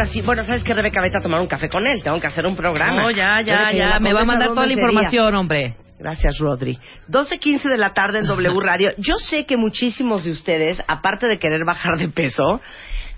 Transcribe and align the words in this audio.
ahora 0.00 0.12
sí. 0.12 0.22
Bueno, 0.22 0.44
¿sabes 0.44 0.64
qué, 0.64 0.74
Rebeca? 0.74 1.00
Vete 1.00 1.18
a 1.18 1.22
tomar 1.22 1.40
un 1.40 1.46
café 1.46 1.68
con 1.68 1.86
él. 1.86 2.02
Tengo 2.02 2.18
que 2.20 2.26
hacer 2.26 2.46
un 2.46 2.56
programa. 2.56 3.02
No, 3.02 3.10
ya, 3.10 3.40
ya, 3.42 3.72
ya. 3.72 4.00
Me 4.00 4.12
va 4.12 4.22
a 4.22 4.24
mandar 4.24 4.48
toda 4.48 4.66
la 4.66 4.72
información, 4.72 5.34
hombre. 5.34 5.76
Gracias, 5.98 6.38
Rodri. 6.38 6.78
12.15 7.08 7.68
de 7.68 7.76
la 7.76 7.92
tarde 7.92 8.20
en 8.20 8.26
W 8.26 8.60
Radio. 8.62 8.90
Yo 8.96 9.16
sé 9.16 9.44
que 9.44 9.56
muchísimos 9.56 10.24
de 10.24 10.30
ustedes, 10.30 10.82
aparte 10.88 11.28
de 11.28 11.38
querer 11.38 11.64
bajar 11.64 11.98
de 11.98 12.08
peso, 12.08 12.60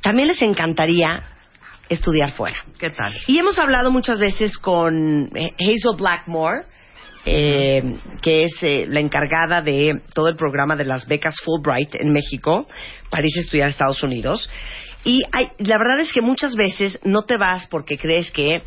también 0.01 0.29
les 0.29 0.43
encantaría 0.43 1.23
estudiar 1.89 2.33
fuera. 2.33 2.57
¿Qué 2.79 2.91
tal? 2.91 3.15
Y 3.29 3.39
hemos 3.39 3.59
hablado 3.59 3.93
muchas 3.93 4.19
veces 4.19 4.59
con 4.59 5.31
eh, 5.37 5.51
Hazel 5.61 5.97
Blackmore, 5.97 6.65
eh, 7.25 7.99
que 8.21 8.45
es 8.45 8.63
eh, 8.63 8.87
la 8.89 8.99
encargada 8.99 9.63
de 9.63 10.01
todo 10.13 10.27
el 10.27 10.35
programa 10.35 10.75
de 10.75 10.85
las 10.85 11.07
becas 11.07 11.37
Fulbright 11.45 11.95
en 11.95 12.11
México, 12.13 12.67
para 13.11 13.23
irse 13.23 13.39
a 13.39 13.43
estudiar 13.43 13.67
a 13.69 13.71
Estados 13.71 14.03
Unidos. 14.03 14.51
Y 15.05 15.23
hay- 15.33 15.49
la 15.59 15.79
verdad 15.79 16.01
es 16.01 16.13
que 16.13 16.21
muchas 16.23 16.55
veces 16.55 17.01
no 17.05 17.23
te 17.23 17.37
vas 17.37 17.67
porque 17.67 17.99
crees 17.99 18.31
que 18.31 18.63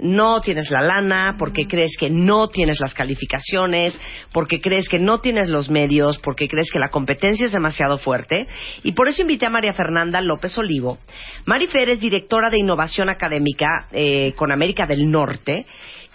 no 0.00 0.40
tienes 0.40 0.70
la 0.70 0.82
lana, 0.82 1.36
porque 1.38 1.66
crees 1.66 1.96
que 1.98 2.10
no 2.10 2.48
tienes 2.48 2.80
las 2.80 2.92
calificaciones, 2.92 3.98
porque 4.32 4.60
crees 4.60 4.88
que 4.88 4.98
no 4.98 5.20
tienes 5.20 5.48
los 5.48 5.70
medios, 5.70 6.18
porque 6.18 6.48
crees 6.48 6.70
que 6.70 6.78
la 6.78 6.90
competencia 6.90 7.46
es 7.46 7.52
demasiado 7.52 7.98
fuerte. 7.98 8.46
Y 8.82 8.92
por 8.92 9.08
eso 9.08 9.22
invité 9.22 9.46
a 9.46 9.50
María 9.50 9.72
Fernanda 9.74 10.20
López 10.20 10.56
Olivo. 10.58 10.98
Mari 11.46 11.66
Fer 11.68 11.88
es 11.88 12.00
directora 12.00 12.50
de 12.50 12.58
innovación 12.58 13.08
académica 13.08 13.88
eh, 13.92 14.34
con 14.36 14.52
América 14.52 14.86
del 14.86 15.10
Norte 15.10 15.66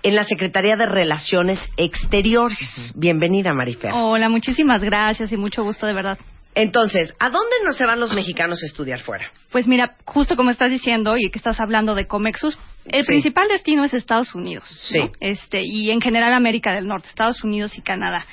en 0.03 0.15
la 0.15 0.25
Secretaría 0.25 0.75
de 0.75 0.85
Relaciones 0.85 1.59
Exteriores. 1.77 2.91
Bienvenida, 2.95 3.53
Marifer. 3.53 3.91
Hola, 3.93 4.29
muchísimas 4.29 4.83
gracias 4.83 5.31
y 5.31 5.37
mucho 5.37 5.63
gusto 5.63 5.87
de 5.87 5.93
verdad. 5.93 6.17
Entonces, 6.53 7.13
¿a 7.19 7.29
dónde 7.29 7.55
no 7.63 7.73
se 7.73 7.85
van 7.85 7.99
los 7.99 8.13
mexicanos 8.13 8.61
a 8.61 8.65
estudiar 8.65 8.99
fuera? 8.99 9.31
Pues 9.51 9.67
mira, 9.67 9.95
justo 10.05 10.35
como 10.35 10.49
estás 10.49 10.69
diciendo 10.69 11.15
y 11.17 11.29
que 11.29 11.37
estás 11.37 11.59
hablando 11.59 11.95
de 11.95 12.07
Comexus, 12.07 12.57
el 12.85 13.03
Sí. 13.03 13.07
principal 13.07 13.47
destino 13.47 13.83
es 13.85 13.93
Estados 13.93 14.35
Unidos. 14.35 14.67
Sí. 14.89 14.99
¿no? 14.99 15.11
Este, 15.21 15.61
y 15.63 15.91
en 15.91 16.01
general 16.01 16.33
América 16.33 16.73
del 16.73 16.87
Norte, 16.87 17.07
Estados 17.07 17.43
Unidos 17.43 17.77
y 17.77 17.81
Canadá. 17.81 18.25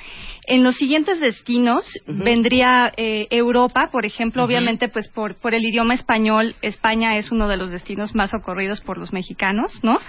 En 0.49 0.63
los 0.63 0.75
siguientes 0.77 1.19
destinos 1.19 1.85
vendría 2.07 2.91
eh, 2.97 3.27
Europa, 3.29 3.89
por 3.91 4.05
ejemplo, 4.05 4.43
obviamente, 4.43 4.89
pues 4.89 5.07
por, 5.09 5.35
por 5.39 5.53
el 5.53 5.63
idioma 5.63 5.93
español, 5.93 6.55
España 6.63 7.15
es 7.17 7.31
uno 7.31 7.47
de 7.47 7.55
los 7.55 7.69
destinos 7.69 8.15
más 8.15 8.33
ocurridos 8.33 8.81
por 8.81 8.97
los 8.97 9.13
mexicanos, 9.13 9.71
¿no? 9.83 9.99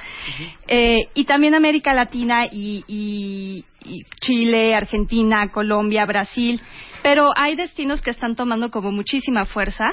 Eh, 0.67 0.97
y 1.15 1.25
también 1.25 1.55
América 1.55 1.93
Latina 1.93 2.47
y, 2.51 2.85
y- 2.89 3.65
y 3.85 4.03
Chile, 4.21 4.75
Argentina, 4.75 5.49
Colombia, 5.51 6.05
Brasil. 6.07 6.61
Pero 7.03 7.31
hay 7.35 7.55
destinos 7.57 8.03
que 8.03 8.11
están 8.11 8.35
tomando 8.37 8.71
como 8.71 8.91
muchísima 8.93 9.47
fuerza 9.47 9.85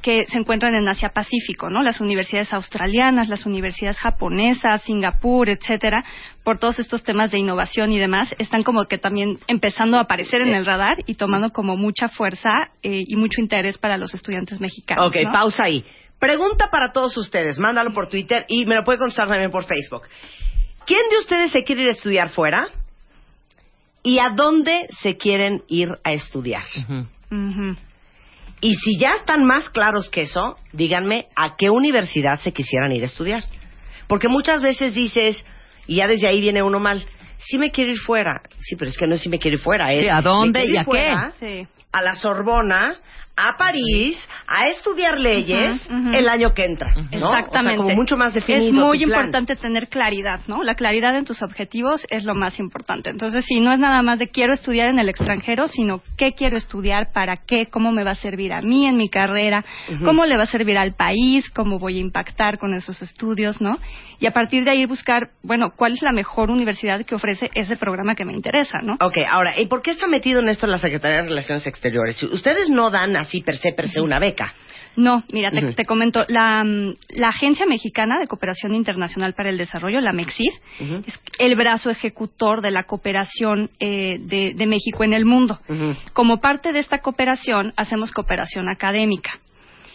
que 0.00 0.26
se 0.26 0.38
encuentran 0.38 0.74
en 0.74 0.88
Asia 0.88 1.10
Pacífico, 1.10 1.70
¿no? 1.70 1.82
Las 1.82 2.00
universidades 2.00 2.52
australianas, 2.52 3.28
las 3.28 3.46
universidades 3.46 3.98
japonesas, 3.98 4.82
Singapur, 4.82 5.48
etcétera, 5.48 6.04
por 6.44 6.58
todos 6.58 6.78
estos 6.78 7.02
temas 7.02 7.30
de 7.30 7.38
innovación 7.38 7.92
y 7.92 7.98
demás, 7.98 8.34
están 8.38 8.62
como 8.62 8.86
que 8.86 8.98
también 8.98 9.38
empezando 9.46 9.98
a 9.98 10.02
aparecer 10.02 10.40
en 10.40 10.54
el 10.54 10.66
radar 10.66 10.98
y 11.06 11.14
tomando 11.14 11.50
como 11.50 11.76
mucha 11.76 12.08
fuerza 12.08 12.50
eh, 12.82 13.02
y 13.06 13.16
mucho 13.16 13.40
interés 13.40 13.78
para 13.78 13.96
los 13.96 14.14
estudiantes 14.14 14.60
mexicanos. 14.60 15.06
Ok, 15.06 15.16
¿no? 15.24 15.32
pausa 15.32 15.64
ahí. 15.64 15.84
Pregunta 16.18 16.70
para 16.70 16.92
todos 16.92 17.16
ustedes. 17.16 17.58
Mándalo 17.58 17.92
por 17.92 18.08
Twitter 18.08 18.44
y 18.48 18.66
me 18.66 18.74
lo 18.74 18.84
puede 18.84 18.98
contestar 18.98 19.28
también 19.28 19.50
por 19.50 19.64
Facebook. 19.64 20.02
¿Quién 20.86 21.08
de 21.10 21.18
ustedes 21.18 21.50
se 21.52 21.64
quiere 21.64 21.82
ir 21.82 21.88
a 21.88 21.92
estudiar 21.92 22.28
fuera? 22.30 22.68
¿Y 24.02 24.18
a 24.18 24.30
dónde 24.30 24.88
se 25.02 25.16
quieren 25.16 25.62
ir 25.68 25.98
a 26.04 26.12
estudiar? 26.12 26.64
Ujú. 27.30 27.76
Y 28.60 28.76
si 28.76 28.98
ya 28.98 29.14
están 29.14 29.44
más 29.44 29.70
claros 29.70 30.10
que 30.10 30.22
eso, 30.22 30.58
díganme 30.72 31.28
a 31.34 31.56
qué 31.56 31.70
universidad 31.70 32.40
se 32.40 32.52
quisieran 32.52 32.92
ir 32.92 33.02
a 33.02 33.06
estudiar. 33.06 33.44
Porque 34.06 34.28
muchas 34.28 34.60
veces 34.60 34.94
dices, 34.94 35.44
y 35.86 35.96
ya 35.96 36.06
desde 36.06 36.26
ahí 36.26 36.40
viene 36.40 36.62
uno 36.62 36.78
mal, 36.78 37.04
sí 37.38 37.58
me 37.58 37.70
quiero 37.70 37.92
ir 37.92 37.98
fuera. 37.98 38.42
Sí, 38.58 38.76
pero 38.76 38.90
es 38.90 38.98
que 38.98 39.06
no 39.06 39.14
es 39.14 39.22
si 39.22 39.28
me 39.28 39.38
quiero 39.38 39.56
ir 39.56 39.62
fuera, 39.62 39.92
es 39.92 40.02
Sí, 40.02 40.08
¿a 40.08 40.20
dónde 40.20 40.64
y 40.66 40.76
a 40.76 40.80
qué? 40.80 40.84
fuera 40.84 41.32
Sí. 41.38 41.66
A 41.92 42.02
la 42.02 42.14
Sorbona, 42.14 42.96
a 43.48 43.56
París, 43.56 44.18
a 44.46 44.68
estudiar 44.68 45.18
leyes 45.18 45.88
el 46.12 46.28
año 46.28 46.52
que 46.54 46.64
entra. 46.64 46.92
¿no? 46.94 47.02
Exactamente. 47.02 47.58
O 47.58 47.62
sea, 47.62 47.76
como 47.76 47.90
mucho 47.90 48.16
más 48.16 48.34
definido. 48.34 48.66
Es 48.66 48.72
muy 48.72 49.02
importante 49.02 49.56
tener 49.56 49.88
claridad, 49.88 50.40
¿no? 50.46 50.62
La 50.62 50.74
claridad 50.74 51.16
en 51.16 51.24
tus 51.24 51.42
objetivos 51.42 52.06
es 52.10 52.24
lo 52.24 52.34
más 52.34 52.58
importante. 52.58 53.10
Entonces, 53.10 53.44
sí, 53.46 53.60
no 53.60 53.72
es 53.72 53.78
nada 53.78 54.02
más 54.02 54.18
de 54.18 54.28
quiero 54.28 54.52
estudiar 54.52 54.88
en 54.88 54.98
el 54.98 55.08
extranjero, 55.08 55.68
sino 55.68 56.02
qué 56.16 56.32
quiero 56.32 56.56
estudiar, 56.56 57.12
para 57.12 57.36
qué, 57.36 57.66
cómo 57.66 57.92
me 57.92 58.04
va 58.04 58.12
a 58.12 58.16
servir 58.16 58.52
a 58.52 58.60
mí 58.60 58.86
en 58.86 58.96
mi 58.96 59.08
carrera, 59.08 59.64
cómo 60.04 60.26
le 60.26 60.36
va 60.36 60.44
a 60.44 60.46
servir 60.46 60.76
al 60.76 60.94
país, 60.94 61.48
cómo 61.50 61.78
voy 61.78 61.96
a 61.96 62.00
impactar 62.00 62.58
con 62.58 62.74
esos 62.74 63.00
estudios, 63.02 63.60
¿no? 63.60 63.78
Y 64.18 64.26
a 64.26 64.32
partir 64.32 64.64
de 64.64 64.70
ahí 64.70 64.84
buscar, 64.84 65.30
bueno, 65.42 65.72
cuál 65.74 65.92
es 65.94 66.02
la 66.02 66.12
mejor 66.12 66.50
universidad 66.50 67.04
que 67.06 67.14
ofrece 67.14 67.50
ese 67.54 67.76
programa 67.76 68.14
que 68.14 68.24
me 68.24 68.34
interesa, 68.34 68.78
¿no? 68.82 68.94
Ok, 69.00 69.16
ahora, 69.28 69.54
¿y 69.58 69.66
por 69.66 69.80
qué 69.80 69.92
está 69.92 70.08
metido 70.08 70.40
en 70.40 70.48
esto 70.50 70.66
la 70.66 70.78
Secretaría 70.78 71.22
de 71.22 71.28
Relaciones 71.28 71.66
Exteriores? 71.66 72.16
Si 72.16 72.26
Ustedes 72.26 72.68
no 72.68 72.90
dan 72.90 73.16
así 73.30 73.42
per 73.42 73.56
se, 73.56 73.72
per 73.72 73.88
se 73.88 74.00
una 74.00 74.18
beca. 74.18 74.52
No, 74.96 75.22
mira, 75.32 75.50
te, 75.50 75.84
comento, 75.84 76.24
la, 76.28 76.64
mm, 76.64 76.96
la 77.10 77.28
Agencia 77.28 77.64
Mexicana 77.64 78.18
de 78.18 78.26
Cooperación 78.26 78.74
Internacional 78.74 79.34
para 79.34 79.48
el 79.48 79.56
Desarrollo, 79.56 80.00
la 80.00 80.12
MEXID, 80.12 80.50
es 81.06 81.20
el 81.38 81.54
brazo 81.54 81.90
ejecutor 81.90 82.60
de 82.60 82.72
la 82.72 82.82
cooperación 82.82 83.70
eh, 83.78 84.18
de, 84.20 84.52
de 84.54 84.66
México 84.66 85.04
en 85.04 85.12
el 85.12 85.24
mundo. 85.24 85.60
Como 86.12 86.40
parte 86.40 86.72
de 86.72 86.80
esta 86.80 86.98
cooperación, 86.98 87.72
hacemos 87.76 88.10
cooperación 88.10 88.68
académica. 88.68 89.38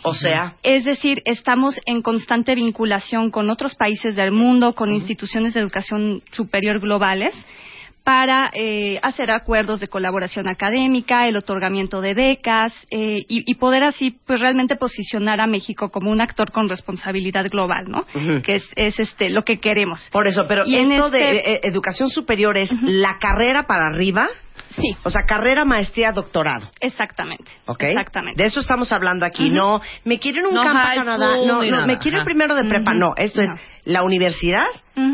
O 0.07 0.13
sea, 0.13 0.55
Es 0.61 0.85
decir, 0.85 1.21
estamos 1.25 1.79
en 1.85 2.03
constante 2.03 2.53
vinculación 2.53 3.31
con 3.31 3.49
otros 3.49 3.73
países 3.73 4.15
del 4.15 4.31
mundo, 4.31 4.75
con 4.75 4.93
instituciones 4.93 5.55
de 5.55 5.59
educación 5.59 6.21
superior 6.31 6.79
globales, 6.79 7.33
para 8.05 8.51
eh, 8.53 8.99
hacer 9.01 9.31
acuerdos 9.31 9.79
de 9.79 9.87
colaboración 9.87 10.47
académica, 10.47 11.27
el 11.27 11.35
otorgamiento 11.35 12.01
de 12.01 12.13
becas 12.13 12.71
eh, 12.91 13.25
y, 13.27 13.51
y 13.51 13.55
poder 13.55 13.83
así, 13.83 14.15
pues 14.27 14.39
realmente 14.41 14.75
posicionar 14.75 15.41
a 15.41 15.47
México 15.47 15.89
como 15.89 16.11
un 16.11 16.21
actor 16.21 16.51
con 16.51 16.69
responsabilidad 16.69 17.45
global, 17.49 17.85
¿no? 17.87 18.05
Que 18.43 18.57
es, 18.57 18.65
es, 18.75 18.99
este 18.99 19.31
lo 19.31 19.41
que 19.41 19.59
queremos. 19.59 20.07
por 20.11 20.27
eso, 20.27 20.45
pero 20.47 20.65
Y 20.67 20.75
esto 20.75 21.09
de 21.09 21.19
este- 21.37 21.53
eh, 21.55 21.59
educación 21.63 22.09
superior 22.11 22.57
es 22.57 22.71
la 22.83 23.17
carrera 23.19 23.63
para 23.63 23.87
arriba, 23.87 24.27
Sí, 24.79 24.95
o 25.03 25.09
sea, 25.09 25.25
carrera, 25.25 25.63
maestría, 25.65 26.11
doctorado. 26.11 26.69
exactamente. 26.81 27.49
¿Ok? 27.65 27.83
Exactamente. 27.83 28.41
De 28.41 28.47
eso 28.49 28.59
estamos 28.59 28.91
hablando 28.91 29.25
aquí. 29.25 29.49
No, 29.49 29.81
me 30.03 30.19
a 30.19 30.49
un 30.49 30.53
No 30.53 30.63
campo 30.63 30.77
a 30.79 30.85
high 30.87 30.97
Canadá. 30.97 31.27
school 31.37 31.47
No, 31.47 31.63
no, 31.63 31.71
nada. 31.71 31.85
me 31.87 31.93
Ajá. 32.19 32.25
primero 32.25 32.55
de 32.55 32.65
prepa. 32.65 32.93
No, 32.93 33.13
esto 33.17 33.41
es 33.41 33.49
No. 33.49 33.57
la 33.85 34.03
universidad, 34.03 34.65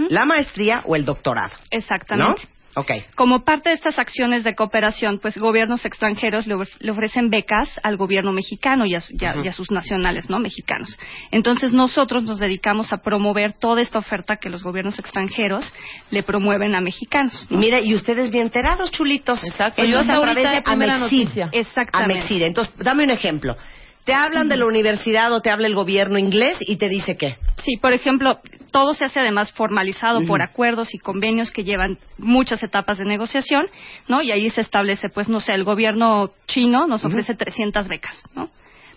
la 0.10 0.26
maestría 0.26 0.82
o 0.86 0.96
el 0.96 1.06
doctorado. 1.06 1.54
Exactamente. 1.70 2.42
Okay. 2.76 3.04
Como 3.16 3.44
parte 3.44 3.70
de 3.70 3.76
estas 3.76 4.00
acciones 4.00 4.44
de 4.46 4.56
cooperación, 4.56 5.20
pues 5.20 5.38
gobiernos 5.38 5.84
extranjeros 5.84 6.48
le, 6.48 6.56
le 6.80 6.92
ofrecen 6.92 7.30
becas 7.30 7.70
al 7.84 7.98
gobierno 7.98 8.32
mexicano 8.32 8.86
y 8.86 8.96
a, 8.96 9.02
y 9.10 9.26
a- 9.26 9.36
y 9.44 9.48
a 9.48 9.52
sus 9.52 9.72
nacionales, 9.72 10.30
¿no? 10.30 10.40
Mexicanos. 10.40 10.98
Entonces 11.32 11.74
nosotros 11.74 12.24
nos 12.24 12.40
dedicamos 12.40 12.94
a 12.94 12.98
promover 13.02 13.54
toda 13.54 13.82
esta 13.82 14.00
oferta 14.00 14.38
que 14.38 14.50
los 14.50 14.64
gobiernos 14.64 14.98
extranjeros 15.00 15.74
le 16.12 16.24
promueven 16.24 16.74
a 16.76 16.82
mexicanos. 16.82 17.46
Y 17.50 17.56
mira, 17.56 17.82
y 17.82 17.94
ustedes 17.94 18.32
bien 18.32 18.46
enterados, 18.46 18.90
chulitos. 18.92 19.44
Exacto. 19.44 19.82
Hasta 19.82 20.00
a 20.00 20.06
través 20.06 20.28
ahorita 20.28 20.50
de 20.50 20.56
de 20.56 20.62
primera 20.62 20.96
Amexid. 20.96 21.18
noticia. 21.24 21.50
Exactamente. 21.52 22.14
Amexid. 22.20 22.42
Entonces, 22.44 22.74
dame 22.78 23.04
un 23.04 23.12
ejemplo. 23.12 23.58
Te 24.06 24.14
hablan 24.14 24.50
de 24.50 24.58
la 24.58 24.66
universidad 24.66 25.32
o 25.32 25.42
te 25.42 25.50
habla 25.52 25.68
el 25.68 25.76
gobierno 25.76 26.18
inglés 26.18 26.58
y 26.62 26.78
te 26.78 26.90
dice 26.90 27.16
qué. 27.18 27.36
Sí, 27.64 27.78
por 27.78 27.94
ejemplo, 27.94 28.40
todo 28.72 28.94
se 28.94 29.06
hace 29.06 29.20
además 29.20 29.52
formalizado 29.52 30.26
por 30.26 30.42
acuerdos 30.42 30.94
y 30.94 30.98
convenios 30.98 31.52
que 31.52 31.64
llevan 31.64 32.00
muchas 32.18 32.64
etapas 32.64 32.98
de 32.98 33.06
negociación, 33.06 33.68
¿no? 34.08 34.22
Y 34.22 34.32
ahí 34.32 34.50
se 34.50 34.62
establece, 34.62 35.10
pues, 35.10 35.30
no 35.30 35.40
sé, 35.40 35.54
el 35.54 35.64
gobierno 35.64 36.32
chino 36.48 36.88
nos 36.88 37.06
ofrece 37.06 37.36
300 37.36 37.88
becas, 37.88 38.24
¿no? 38.36 38.50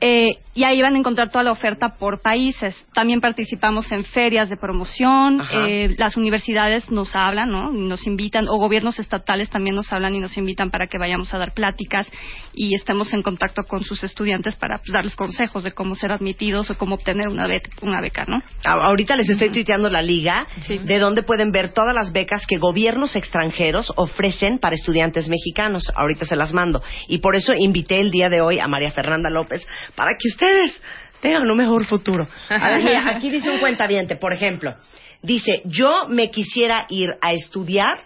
Eh, 0.00 0.38
y 0.54 0.64
ahí 0.64 0.80
van 0.80 0.94
a 0.94 0.98
encontrar 0.98 1.30
toda 1.30 1.44
la 1.44 1.52
oferta 1.52 1.96
por 1.98 2.22
países. 2.22 2.74
También 2.94 3.20
participamos 3.20 3.92
en 3.92 4.04
ferias 4.04 4.48
de 4.48 4.56
promoción. 4.56 5.42
Eh, 5.52 5.94
las 5.98 6.16
universidades 6.16 6.90
nos 6.90 7.14
hablan, 7.14 7.50
¿no? 7.50 7.72
Y 7.74 7.80
Nos 7.86 8.06
invitan, 8.06 8.48
o 8.48 8.56
gobiernos 8.56 8.98
estatales 8.98 9.50
también 9.50 9.76
nos 9.76 9.92
hablan 9.92 10.14
y 10.14 10.18
nos 10.20 10.36
invitan 10.38 10.70
para 10.70 10.86
que 10.86 10.98
vayamos 10.98 11.32
a 11.34 11.38
dar 11.38 11.52
pláticas 11.52 12.10
y 12.54 12.74
estemos 12.74 13.12
en 13.12 13.22
contacto 13.22 13.64
con 13.64 13.82
sus 13.84 14.02
estudiantes 14.02 14.56
para 14.56 14.78
pues, 14.78 14.92
darles 14.92 15.14
consejos 15.14 15.62
de 15.62 15.72
cómo 15.72 15.94
ser 15.94 16.10
admitidos 16.12 16.70
o 16.70 16.78
cómo 16.78 16.94
obtener 16.94 17.28
una, 17.28 17.46
be- 17.46 17.62
una 17.82 18.00
beca, 18.00 18.24
¿no? 18.26 18.38
Ahorita 18.64 19.14
les 19.16 19.28
estoy 19.28 19.50
tuiteando 19.50 19.90
la 19.90 20.00
liga 20.02 20.46
Sí. 20.62 20.78
de 20.78 20.98
donde 20.98 21.22
pueden 21.22 21.52
ver 21.52 21.74
todas 21.74 21.94
las 21.94 22.12
becas 22.12 22.46
que 22.46 22.56
gobiernos 22.56 23.14
extranjeros 23.14 23.92
ofrecen 23.96 24.58
para 24.58 24.74
estudiantes 24.74 25.28
mexicanos. 25.28 25.82
Ahorita 25.94 26.24
se 26.24 26.36
las 26.36 26.52
mando. 26.54 26.82
Y 27.08 27.18
por 27.18 27.36
eso 27.36 27.52
invité 27.52 28.00
el 28.00 28.10
día 28.10 28.28
de 28.30 28.40
hoy 28.40 28.58
a 28.58 28.66
María 28.68 28.90
Fernanda 28.90 29.28
López 29.30 29.66
para 29.94 30.12
que 30.18 30.28
ustedes 30.28 30.80
tengan 31.20 31.50
un 31.50 31.56
mejor 31.56 31.84
futuro. 31.86 32.28
A 32.48 32.68
ver, 32.70 32.82
mira, 32.84 33.10
aquí 33.16 33.30
dice 33.30 33.50
un 33.50 33.58
cuentaviente, 33.60 34.16
por 34.16 34.32
ejemplo. 34.32 34.74
Dice, 35.22 35.62
yo 35.64 36.08
me 36.08 36.30
quisiera 36.30 36.86
ir 36.90 37.08
a 37.20 37.32
estudiar 37.32 38.04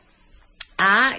a... 0.79 1.17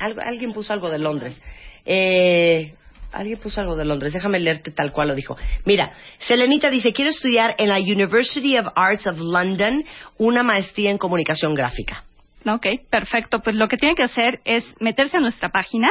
Algo- 0.00 0.20
alguien 0.24 0.52
puso 0.52 0.72
algo 0.72 0.90
de 0.90 0.98
Londres. 0.98 1.42
Eh, 1.84 2.74
alguien 3.10 3.38
puso 3.40 3.60
algo 3.60 3.74
de 3.74 3.84
Londres. 3.84 4.12
Déjame 4.12 4.38
leerte 4.38 4.70
tal 4.70 4.92
cual 4.92 5.08
lo 5.08 5.14
dijo. 5.14 5.36
Mira, 5.64 5.92
Selenita 6.18 6.70
dice, 6.70 6.92
quiero 6.92 7.10
estudiar 7.10 7.54
en 7.58 7.68
la 7.70 7.78
University 7.80 8.56
of 8.58 8.66
Arts 8.76 9.06
of 9.06 9.18
London 9.18 9.84
una 10.18 10.42
maestría 10.42 10.90
en 10.90 10.98
comunicación 10.98 11.54
gráfica. 11.54 12.04
Ok, 12.46 12.66
perfecto. 12.88 13.40
Pues 13.40 13.56
lo 13.56 13.68
que 13.68 13.76
tienen 13.76 13.96
que 13.96 14.02
hacer 14.02 14.40
es 14.44 14.64
meterse 14.80 15.18
a 15.18 15.20
nuestra 15.20 15.50
página, 15.50 15.90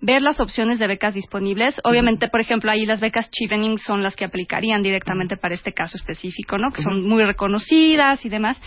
ver 0.00 0.22
las 0.22 0.40
opciones 0.40 0.78
de 0.78 0.86
becas 0.86 1.14
disponibles. 1.14 1.80
Obviamente, 1.84 2.28
por 2.28 2.40
ejemplo, 2.40 2.70
ahí 2.70 2.84
las 2.86 3.00
becas 3.00 3.30
Chevening 3.30 3.78
son 3.78 4.02
las 4.02 4.16
que 4.16 4.24
aplicarían 4.24 4.82
directamente 4.82 5.36
para 5.36 5.54
este 5.54 5.72
caso 5.72 5.96
específico, 5.96 6.58
¿no? 6.58 6.70
Que 6.72 6.82
son 6.82 7.06
muy 7.08 7.24
reconocidas 7.24 8.24
y 8.24 8.28
demás. 8.28 8.60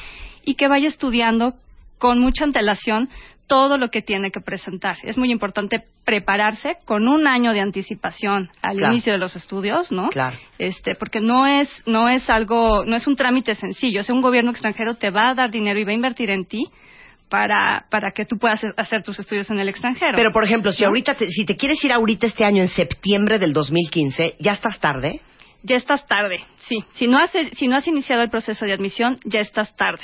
Y 0.44 0.56
que 0.56 0.68
vaya 0.68 0.88
estudiando 0.88 1.54
con 1.98 2.19
mucha 2.19 2.46
antelación 2.46 3.10
todo 3.48 3.78
lo 3.78 3.90
que 3.90 4.02
tiene 4.02 4.31
que 4.31 4.40
presentar. 4.40 4.96
Es 5.04 5.18
muy 5.18 5.30
importante 5.30 5.84
prepararse 6.06 6.78
con 6.86 7.07
un 7.10 7.28
año 7.28 7.52
de 7.52 7.60
anticipación 7.60 8.50
al 8.62 8.78
Claro. 8.78 8.94
inicio 8.94 9.12
de 9.12 9.19
los 9.19 9.36
estudios, 9.36 9.92
¿no? 9.92 10.07
Claro. 10.07 10.38
Este, 10.57 10.96
porque 10.96 11.19
no 11.19 11.46
es 11.46 11.69
no 11.86 12.07
es 12.07 12.30
algo, 12.30 12.86
no 12.86 12.96
es 12.96 13.06
un 13.07 13.18
trámite 13.18 13.54
sencillo. 13.56 14.00
O 14.00 14.04
sea, 14.04 14.16
un 14.16 14.22
gobierno 14.22 14.52
extranjero 14.52 14.96
te 14.96 15.10
va 15.10 15.31
a 15.31 15.36
dar 15.36 15.52
dinero 15.52 15.78
y 15.80 15.84
va 15.84 15.92
a 15.92 15.96
invertir 15.96 16.30
en 16.30 16.46
ti 16.46 16.64
para 17.31 17.86
para 17.89 18.12
que 18.12 18.25
tú 18.25 18.38
puedas 18.38 18.62
hacer- 18.78 19.01
tus 19.04 19.18
estudios 19.18 19.50
en 19.50 19.57
el 19.60 19.69
extranjero. 19.69 20.12
Pero, 20.16 20.31
por 20.31 20.44
ejemplo, 20.44 20.72
si 20.74 20.83
¿No? 20.83 20.89
ahorita 20.89 21.16
te, 21.16 21.28
si 21.30 21.45
te 21.45 21.56
quieres 21.56 21.83
ir 21.83 21.92
ahorita 21.94 22.28
este 22.28 22.44
año 22.45 22.62
en 22.62 22.68
septiembre 22.68 23.39
del 23.39 23.54
2015, 23.54 24.36
ya 24.39 24.51
estás 24.51 24.80
tarde. 24.80 25.22
ya 25.63 25.78
estás 25.78 26.06
tarde, 26.07 26.44
sí. 26.68 26.83
Si 26.94 27.07
no 27.07 27.18
has, 27.19 27.31
si 27.54 27.68
no 27.68 27.75
has 27.78 27.88
iniciado 27.88 28.22
el 28.24 28.30
proceso 28.30 28.66
de 28.66 28.74
admisión, 28.74 29.18
ya 29.24 29.39
estás 29.39 29.75
tarde. 29.75 30.04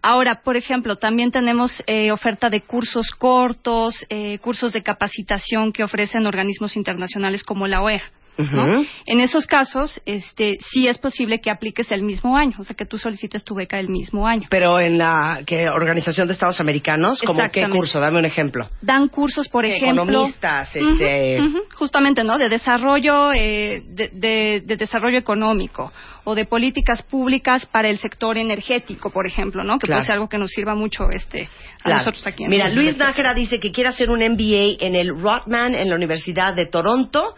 Ahora, 0.00 0.42
por 0.42 0.56
ejemplo, 0.56 0.96
también 0.96 1.30
tenemos 1.30 1.82
eh, 1.86 2.10
oferta 2.12 2.48
de 2.50 2.60
cursos 2.62 3.10
cortos, 3.18 3.94
eh, 4.08 4.38
cursos 4.38 4.72
de 4.72 4.82
capacitación 4.82 5.72
que 5.72 5.84
ofrecen 5.84 6.26
organismos 6.26 6.76
internacionales 6.76 7.42
como 7.44 7.66
la 7.66 7.82
OEA. 7.82 8.02
En 8.38 9.20
esos 9.20 9.46
casos, 9.46 10.00
este, 10.06 10.58
sí 10.72 10.86
es 10.88 10.98
posible 10.98 11.40
que 11.40 11.50
apliques 11.50 11.92
el 11.92 12.02
mismo 12.02 12.36
año, 12.36 12.56
o 12.58 12.64
sea, 12.64 12.74
que 12.74 12.86
tú 12.86 12.96
solicites 12.98 13.44
tu 13.44 13.54
beca 13.54 13.78
el 13.78 13.88
mismo 13.88 14.26
año. 14.26 14.46
Pero 14.50 14.80
en 14.80 14.98
la 14.98 15.40
¿qué, 15.46 15.68
Organización 15.68 16.26
de 16.28 16.32
Estados 16.32 16.60
Americanos, 16.60 17.20
¿como 17.22 17.42
qué 17.50 17.68
curso? 17.68 18.00
Dame 18.00 18.18
un 18.18 18.24
ejemplo. 18.24 18.68
Dan 18.80 19.08
cursos, 19.08 19.48
por 19.48 19.64
¿Qué, 19.64 19.76
ejemplo. 19.76 20.04
economistas, 20.04 20.74
este- 20.74 21.40
justamente, 21.74 22.24
¿no? 22.24 22.38
De 22.38 22.48
desarrollo, 22.48 23.32
eh, 23.32 23.82
de, 23.86 24.08
de- 24.12 24.62
de 24.64 24.76
desarrollo 24.76 25.18
económico 25.18 25.92
o 26.24 26.34
de 26.34 26.44
políticas 26.46 27.02
públicas 27.02 27.66
para 27.66 27.88
el 27.88 27.98
sector 27.98 28.38
energético, 28.38 29.10
por 29.10 29.26
ejemplo, 29.26 29.62
¿no? 29.64 29.78
Que 29.78 29.86
Claro. 29.86 29.98
puede 29.98 30.06
ser 30.06 30.14
algo 30.14 30.28
que 30.28 30.38
nos 30.38 30.50
sirva 30.50 30.74
mucho, 30.74 31.04
este, 31.10 31.42
a 31.80 31.82
Claro. 31.84 31.98
nosotros 31.98 32.26
aquí. 32.26 32.44
en 32.44 32.50
Mira, 32.50 32.68
Luis. 32.70 32.96
Nájera 32.96 33.34
dice 33.34 33.58
que 33.60 33.72
quiere 33.72 33.88
hacer 33.90 34.08
un 34.10 34.20
MBA 34.22 34.76
en 34.84 34.94
el 34.94 35.08
Rotman 35.20 35.74
en 35.74 35.88
la 35.90 35.96
Universidad 35.96 36.54
de 36.54 36.66
Toronto, 36.66 37.34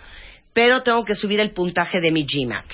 pero 0.54 0.82
tengo 0.82 1.04
que 1.04 1.14
subir 1.14 1.40
el 1.40 1.50
puntaje 1.50 2.00
de 2.00 2.10
mi 2.10 2.24
GMAT. 2.24 2.64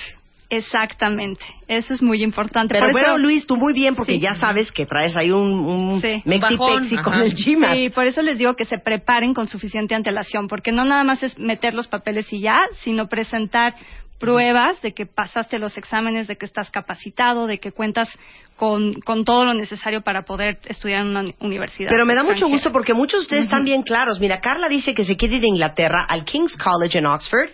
Exactamente. 0.49 1.41
Eso 1.67 1.93
es 1.93 2.01
muy 2.01 2.21
importante. 2.23 2.73
Pero 2.73 2.87
Por 2.87 2.91
bueno, 2.91 3.07
eso- 3.15 3.17
Luis, 3.19 3.47
tú 3.47 3.55
muy 3.55 3.73
bien, 3.73 3.95
porque 3.95 4.15
Sí. 4.15 4.19
ya 4.19 4.33
sabes 4.33 4.69
que 4.71 4.85
traes 4.85 5.15
ahí 5.15 5.31
un, 5.31 5.47
un 5.59 6.01
Sí. 6.01 6.21
mexi 6.25 6.53
Un 6.53 6.59
bajón, 6.59 6.81
pexi 6.83 6.97
con 6.97 7.13
ajá. 7.13 7.23
el 7.23 7.33
GMAT. 7.33 7.73
Sí, 7.73 7.89
por 7.89 8.05
eso 8.05 8.21
les 8.21 8.37
digo 8.37 8.55
que 8.55 8.65
se 8.65 8.77
preparen 8.77 9.33
con 9.33 9.47
suficiente 9.47 9.95
antelación, 9.95 10.47
porque 10.49 10.73
no 10.73 10.83
nada 10.83 11.05
más 11.05 11.23
es 11.23 11.39
meter 11.39 11.73
los 11.73 11.87
papeles 11.87 12.31
y 12.33 12.41
ya, 12.41 12.59
sino 12.83 13.07
presentar 13.07 13.73
pruebas 14.21 14.81
de 14.81 14.93
que 14.93 15.05
pasaste 15.05 15.59
los 15.59 15.77
exámenes, 15.77 16.27
de 16.27 16.37
que 16.37 16.45
estás 16.45 16.69
capacitado, 16.71 17.47
de 17.47 17.57
que 17.59 17.71
cuentas 17.73 18.07
con, 18.55 18.93
con 19.01 19.25
todo 19.25 19.43
lo 19.43 19.53
necesario 19.53 20.01
para 20.01 20.21
poder 20.21 20.59
estudiar 20.65 21.01
en 21.01 21.07
una 21.07 21.21
uni- 21.21 21.35
universidad. 21.39 21.89
Pero 21.89 22.05
me 22.05 22.13
da 22.15 22.23
mucho 22.23 22.47
gusto 22.47 22.71
porque 22.71 22.93
muchos 22.93 23.21
de 23.21 23.23
ustedes 23.23 23.43
están 23.45 23.65
bien 23.65 23.81
claros. 23.81 24.19
Mira, 24.19 24.39
Carla 24.39 24.67
dice 24.69 24.93
que 24.93 25.03
se 25.03 25.17
quiere 25.17 25.37
ir 25.37 25.43
a 25.43 25.47
Inglaterra, 25.47 26.05
al 26.07 26.23
King's 26.23 26.55
College 26.57 26.99
en 26.99 27.07
Oxford, 27.07 27.49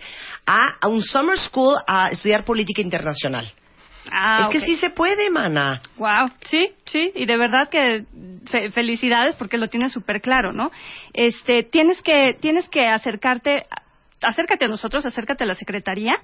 a, 0.46 0.74
a 0.80 0.88
un 0.88 1.02
summer 1.02 1.38
school 1.38 1.74
a 1.86 2.08
estudiar 2.08 2.44
política 2.44 2.82
internacional. 2.82 3.50
Ah, 4.10 4.44
es 4.44 4.48
que 4.60 4.60
sí 4.66 4.76
se 4.76 4.88
puede, 4.90 5.28
mana. 5.28 5.82
Wow, 5.98 6.30
sí, 6.44 6.70
sí, 6.86 7.12
y 7.14 7.26
de 7.26 7.36
verdad 7.36 7.68
que 7.70 8.04
fe- 8.46 8.70
felicidades 8.70 9.34
porque 9.34 9.58
lo 9.58 9.68
tienes 9.68 9.92
súper 9.92 10.22
claro, 10.22 10.52
¿no? 10.52 10.70
Este, 11.12 11.62
tienes 11.64 12.00
que, 12.00 12.34
tienes 12.40 12.68
que 12.70 12.86
acercarte, 12.86 13.66
acércate 14.22 14.64
a 14.64 14.68
nosotros, 14.68 15.04
acércate 15.06 15.44
a 15.44 15.46
la 15.46 15.54
secretaría, 15.54 16.14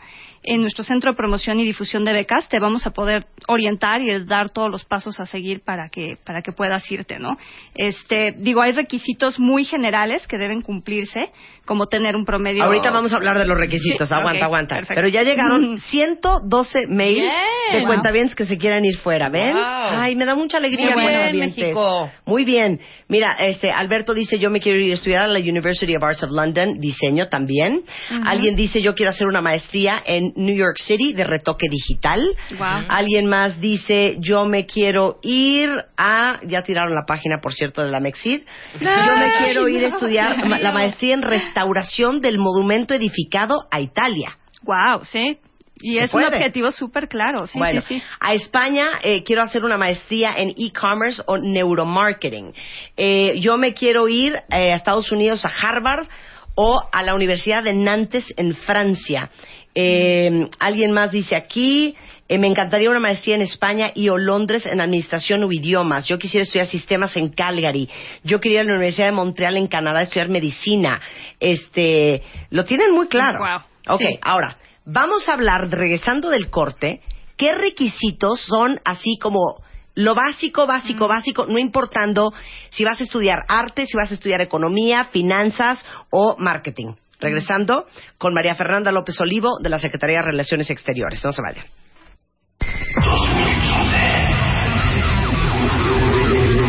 en 0.43 0.61
nuestro 0.61 0.85
centro 0.85 1.13
de 1.13 1.17
promoción 1.17 1.61
y 1.61 1.65
difusión 1.65 2.05
de 2.05 2.13
becas, 2.13 2.49
te 2.49 2.59
vamos 2.59 2.87
a 2.87 2.91
poder 2.91 3.27
orientar 3.49 4.01
y 4.01 4.25
dar 4.25 4.51
todos 4.51 4.71
los 4.71 4.85
pasos 4.85 5.21
a 5.21 5.27
seguir 5.27 5.63
para 5.65 5.89
que, 5.89 6.17
para 6.25 6.43
que 6.43 6.53
puedas 6.53 6.91
irte, 6.91 7.19
¿no? 7.19 7.37
Este, 7.75 8.35
digo, 8.39 8.63
hay 8.63 8.73
requisitos 8.73 9.39
muy 9.39 9.65
generales 9.65 10.27
que 10.27 10.39
deben 10.39 10.61
cumplirse, 10.63 11.31
como 11.65 11.87
tener 11.87 12.15
un 12.15 12.25
promedio. 12.25 12.65
Ahorita 12.65 12.91
vamos 12.91 13.13
a 13.13 13.17
hablar 13.17 13.39
de 13.39 13.47
los 13.47 13.57
requisitos. 13.57 14.09
Sí, 14.09 14.15
aguanta, 14.15 14.45
aguanta. 14.45 14.75
perfecto. 14.77 14.95
Pero 14.97 15.09
ya 15.09 15.23
llegaron 15.23 15.79
112 15.79 16.87
mails 16.89 17.23
Bien. 17.71 17.81
de 17.81 17.87
cuentavientes 17.87 18.35
que 18.35 18.45
se 18.45 18.57
quieran 18.59 18.85
ir 18.85 18.97
fuera, 18.99 19.29
¿ven? 19.31 19.53
Wow. 19.53 19.63
Ay, 19.63 20.15
me 20.17 20.25
da 20.25 20.35
mucha 20.35 20.59
alegría, 20.59 20.95
Muy 20.95 21.07
bien. 21.07 21.39
México. 21.39 22.11
Muy 22.27 22.45
bien. 22.45 22.81
Mira, 23.09 23.35
este 23.39 23.71
Alberto 23.71 24.13
dice, 24.13 24.39
yo 24.39 24.51
me 24.51 24.61
quiero 24.61 24.79
ir 24.79 24.91
a 24.91 24.95
estudiar 24.95 25.25
a 25.25 25.29
la 25.29 25.39
University 25.39 25.97
of 25.97 26.03
Arts 26.03 26.23
of 26.23 26.31
London, 26.33 26.79
diseño 26.81 27.29
también. 27.29 27.84
Alguien 28.25 28.57
dice, 28.57 28.83
yo 28.83 28.95
quiero 28.95 29.11
hacer 29.11 29.26
una 29.26 29.41
maestría 29.41 30.03
en 30.05 30.33
New 30.37 30.55
York 30.55 30.79
City 30.79 31.12
de 31.12 31.25
retoque 31.25 31.69
digital. 31.71 32.21
Wow. 32.59 32.87
Alguien 32.88 33.26
más 33.26 33.61
dice, 33.61 34.17
yo 34.21 34.45
me 34.47 34.67
quiero 34.67 35.19
ir 35.23 35.71
a, 35.97 36.41
ya 36.45 36.62
tiraron 36.62 36.95
la 36.95 37.05
página, 37.07 37.38
por 37.41 37.55
cierto, 37.55 37.83
de 37.83 37.91
la 37.91 38.00
Mexid. 38.00 38.43
Yo 38.81 39.17
me 39.17 39.33
quiero 39.38 39.69
ir 39.69 39.85
a 39.85 39.88
estudiar 39.88 40.47
la 40.61 40.73
maestría 40.73 41.14
en 41.14 41.23
restauración 41.23 42.21
del 42.21 42.38
monumento 42.38 42.95
edificado 42.95 43.67
a 43.71 43.81
Italia. 43.81 44.37
Wow, 44.62 45.05
sí. 45.05 45.38
Y 45.81 45.99
es 45.99 46.14
un 46.14 46.23
objetivo 46.23 46.71
súper 46.71 47.09
claro, 47.09 47.47
sí, 47.47 47.59
bueno, 47.59 47.81
sí, 47.83 47.99
sí. 47.99 48.03
a 48.21 48.33
España 48.33 48.87
eh, 49.03 49.25
quiero 49.25 49.43
hacer 49.43 49.64
una 49.64 49.76
maestría 49.76 50.35
en 50.37 50.50
e-commerce 50.57 51.21
o 51.26 51.37
neuromarketing. 51.37 52.55
Eh, 52.97 53.35
yo 53.41 53.57
me 53.57 53.75
quiero 53.75 54.09
ir 54.09 54.35
eh, 54.50 54.73
a 54.73 54.76
Estados 54.76 55.11
Unidos, 55.11 55.45
a 55.45 55.49
Harvard 55.49 56.07
o 56.55 56.83
a 56.91 57.03
la 57.03 57.15
Universidad 57.15 57.63
de 57.63 57.75
Nantes 57.75 58.33
en 58.37 58.55
Francia. 58.55 59.31
Eh, 59.75 60.49
alguien 60.61 60.93
más 60.93 61.11
dice 61.11 61.35
aquí, 61.35 61.97
eh, 62.29 62.39
me 62.39 62.47
encantaría 62.47 62.89
una 62.89 63.01
maestría 63.01 63.35
en 63.35 63.43
España 63.43 63.91
y 63.95 64.09
o 64.09 64.17
Londres 64.17 64.65
en 64.67 64.81
administración 64.81 65.43
o 65.45 65.53
idiomas. 65.53 66.07
Yo 66.07 66.19
quisiera 66.19 66.45
estudiar 66.45 66.67
sistemas 66.67 67.17
en 67.17 67.31
Calgary. 67.31 67.89
Yo 68.23 68.41
quería 68.41 68.61
ir 68.61 68.67
a 68.69 68.71
la 68.71 68.75
Universidad 68.75 69.07
de 69.07 69.13
Montreal 69.13 69.57
en 69.57 69.67
Canadá 69.67 69.99
a 69.99 70.03
estudiar 70.05 70.29
medicina. 70.29 71.01
Este, 71.41 72.23
lo 72.51 72.65
tienen 72.65 72.93
muy 72.93 73.09
claro. 73.09 73.41
Wow. 73.41 73.97
Ok, 73.97 74.01
Sí. 74.01 74.19
ahora, 74.23 74.57
vamos 74.87 75.29
a 75.29 75.35
hablar, 75.35 75.69
regresando 75.71 76.31
del 76.31 76.49
corte, 76.51 77.01
qué 77.37 77.55
requisitos 77.55 78.41
son 78.41 78.81
así 78.85 79.19
como 79.21 79.63
lo 79.95 80.15
básico, 80.15 80.67
básico, 80.67 81.07
básico, 81.07 81.47
no 81.47 81.59
importando 81.59 82.33
si 82.71 82.85
vas 82.85 83.01
a 83.01 83.05
estudiar 83.05 83.45
arte, 83.49 83.87
si 83.87 83.97
vas 83.97 84.11
a 84.11 84.15
estudiar 84.15 84.41
economía, 84.41 85.07
finanzas 85.07 85.85
o 86.11 86.37
marketing. 86.39 86.95
Regresando 87.21 87.87
con 88.19 88.35
María 88.35 88.55
Fernanda 88.55 88.91
López 88.93 89.19
Olivo 89.21 89.59
de 89.63 89.71
la 89.71 89.79
Secretaría 89.79 90.17
de 90.17 90.27
Relaciones 90.27 90.69
Exteriores. 90.71 91.25
No 91.25 91.33
se 91.33 91.43
vayan. 91.43 91.65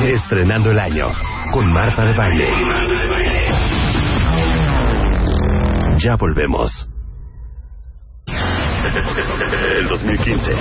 Estrenando 0.08 0.72
el 0.72 0.79
año 0.79 1.08
con 1.51 1.74
Marta 1.74 2.05
de 2.05 2.13
Baile. 2.13 2.48
Ya 6.03 6.15
volvemos. 6.15 6.88
El 9.77 9.88
2015. 9.88 10.51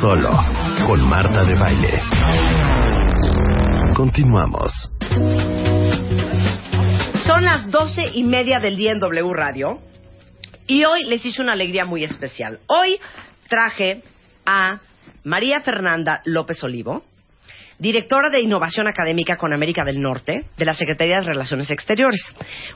Solo 0.00 0.63
con 0.82 1.08
Marta 1.08 1.44
de 1.44 1.54
Baile. 1.54 2.00
Continuamos. 3.94 4.72
Son 7.26 7.44
las 7.44 7.70
doce 7.70 8.02
y 8.14 8.24
media 8.24 8.58
del 8.60 8.76
día 8.76 8.92
en 8.92 8.98
W 8.98 9.32
Radio 9.32 9.80
y 10.66 10.84
hoy 10.84 11.04
les 11.04 11.24
hice 11.24 11.42
una 11.42 11.52
alegría 11.52 11.84
muy 11.84 12.04
especial. 12.04 12.60
Hoy 12.66 12.98
traje 13.48 14.02
a 14.44 14.80
María 15.22 15.60
Fernanda 15.60 16.20
López 16.24 16.62
Olivo, 16.64 17.04
directora 17.78 18.28
de 18.30 18.40
Innovación 18.40 18.86
Académica 18.86 19.36
con 19.36 19.54
América 19.54 19.84
del 19.84 20.00
Norte 20.00 20.46
de 20.56 20.64
la 20.64 20.74
Secretaría 20.74 21.16
de 21.20 21.26
Relaciones 21.26 21.70
Exteriores. 21.70 22.20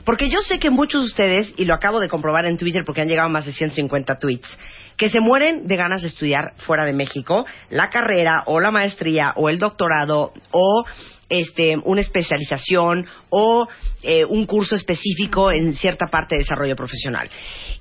Porque 0.05 0.29
yo 0.29 0.41
sé 0.41 0.59
que 0.59 0.69
muchos 0.69 1.01
de 1.01 1.07
ustedes, 1.07 1.53
y 1.57 1.65
lo 1.65 1.75
acabo 1.75 1.99
de 1.99 2.09
comprobar 2.09 2.45
en 2.45 2.57
Twitter 2.57 2.83
porque 2.85 3.01
han 3.01 3.07
llegado 3.07 3.29
más 3.29 3.45
de 3.45 3.51
150 3.51 4.17
tweets, 4.17 4.57
que 4.99 5.09
se 5.09 5.21
mueren 5.21 5.65
de 5.65 5.77
ganas 5.77 6.01
de 6.01 6.09
estudiar 6.09 6.53
fuera 6.57 6.83
de 6.83 6.91
México 6.91 7.45
la 7.69 7.89
carrera 7.89 8.43
o 8.45 8.59
la 8.59 8.69
maestría 8.69 9.31
o 9.37 9.49
el 9.49 9.57
doctorado 9.57 10.33
o 10.51 10.85
este, 11.29 11.77
una 11.85 12.01
especialización 12.01 13.05
o 13.29 13.67
eh, 14.03 14.25
un 14.25 14.45
curso 14.45 14.75
específico 14.75 15.51
en 15.51 15.75
cierta 15.75 16.07
parte 16.07 16.35
de 16.35 16.39
desarrollo 16.39 16.75
profesional. 16.75 17.29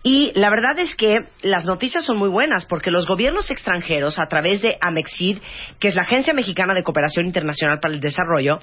Y 0.04 0.30
la 0.34 0.48
verdad 0.50 0.78
es 0.78 0.94
que 0.94 1.16
las 1.42 1.64
noticias 1.64 2.04
son 2.04 2.18
muy 2.18 2.28
buenas 2.28 2.66
porque 2.66 2.90
los 2.92 3.06
gobiernos 3.06 3.50
extranjeros, 3.50 4.18
a 4.18 4.28
través 4.28 4.62
de 4.62 4.76
Amexid, 4.80 5.38
que 5.80 5.88
es 5.88 5.96
la 5.96 6.02
Agencia 6.02 6.34
Mexicana 6.34 6.72
de 6.72 6.84
Cooperación 6.84 7.26
Internacional 7.26 7.80
para 7.80 7.94
el 7.94 8.00
Desarrollo, 8.00 8.60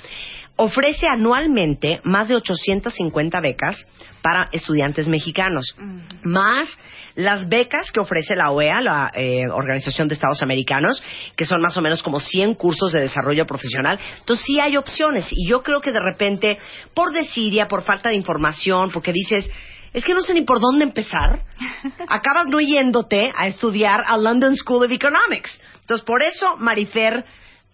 ofrece 0.58 1.08
anualmente 1.08 2.00
más 2.04 2.28
de 2.28 2.36
850 2.36 3.42
becas 3.42 3.86
para 4.22 4.50
estudiantes 4.52 5.08
mexicanos, 5.08 5.76
más 6.24 6.68
las 7.16 7.48
becas 7.48 7.92
que 7.92 8.00
ofrece 8.00 8.36
la 8.36 8.52
OEA, 8.52 8.82
la 8.82 9.12
eh, 9.16 9.48
Organización 9.48 10.08
de 10.08 10.16
Estados 10.16 10.42
Americanos, 10.44 11.02
que 11.36 11.46
son 11.46 11.62
más 11.62 11.76
o 11.78 11.82
menos 11.82 12.04
como 12.04 12.20
100 12.20 12.56
cursos 12.56 12.92
de 12.92 13.02
desarrollo 13.02 13.46
profesional. 13.46 14.00
Entonces 14.20 14.46
sí 14.46 14.60
hay 14.60 14.76
opciones 14.78 15.28
y 15.32 15.48
yo 15.48 15.64
creo 15.64 15.80
que 15.80 15.92
de 15.92 16.02
repente, 16.02 16.58
por 16.94 17.14
desidia, 17.14 17.68
por 17.68 17.84
falta 17.84 18.10
de 18.10 18.16
información, 18.16 18.92
porque 18.92 19.14
dices, 19.14 19.50
es 19.94 20.04
que 20.04 20.14
no 20.14 20.22
sé 20.22 20.34
ni 20.34 20.42
por 20.42 20.60
dónde 20.60 20.84
empezar, 20.84 21.40
acabas 22.08 22.48
no 22.48 22.60
yéndote 22.60 23.32
a 23.36 23.48
estudiar 23.48 24.04
a 24.06 24.18
London 24.18 24.56
School 24.58 24.86
of 24.86 24.92
Economics. 24.92 25.58
Entonces 25.80 26.06
por 26.06 26.22
eso, 26.22 26.58
Marifer, 26.58 27.24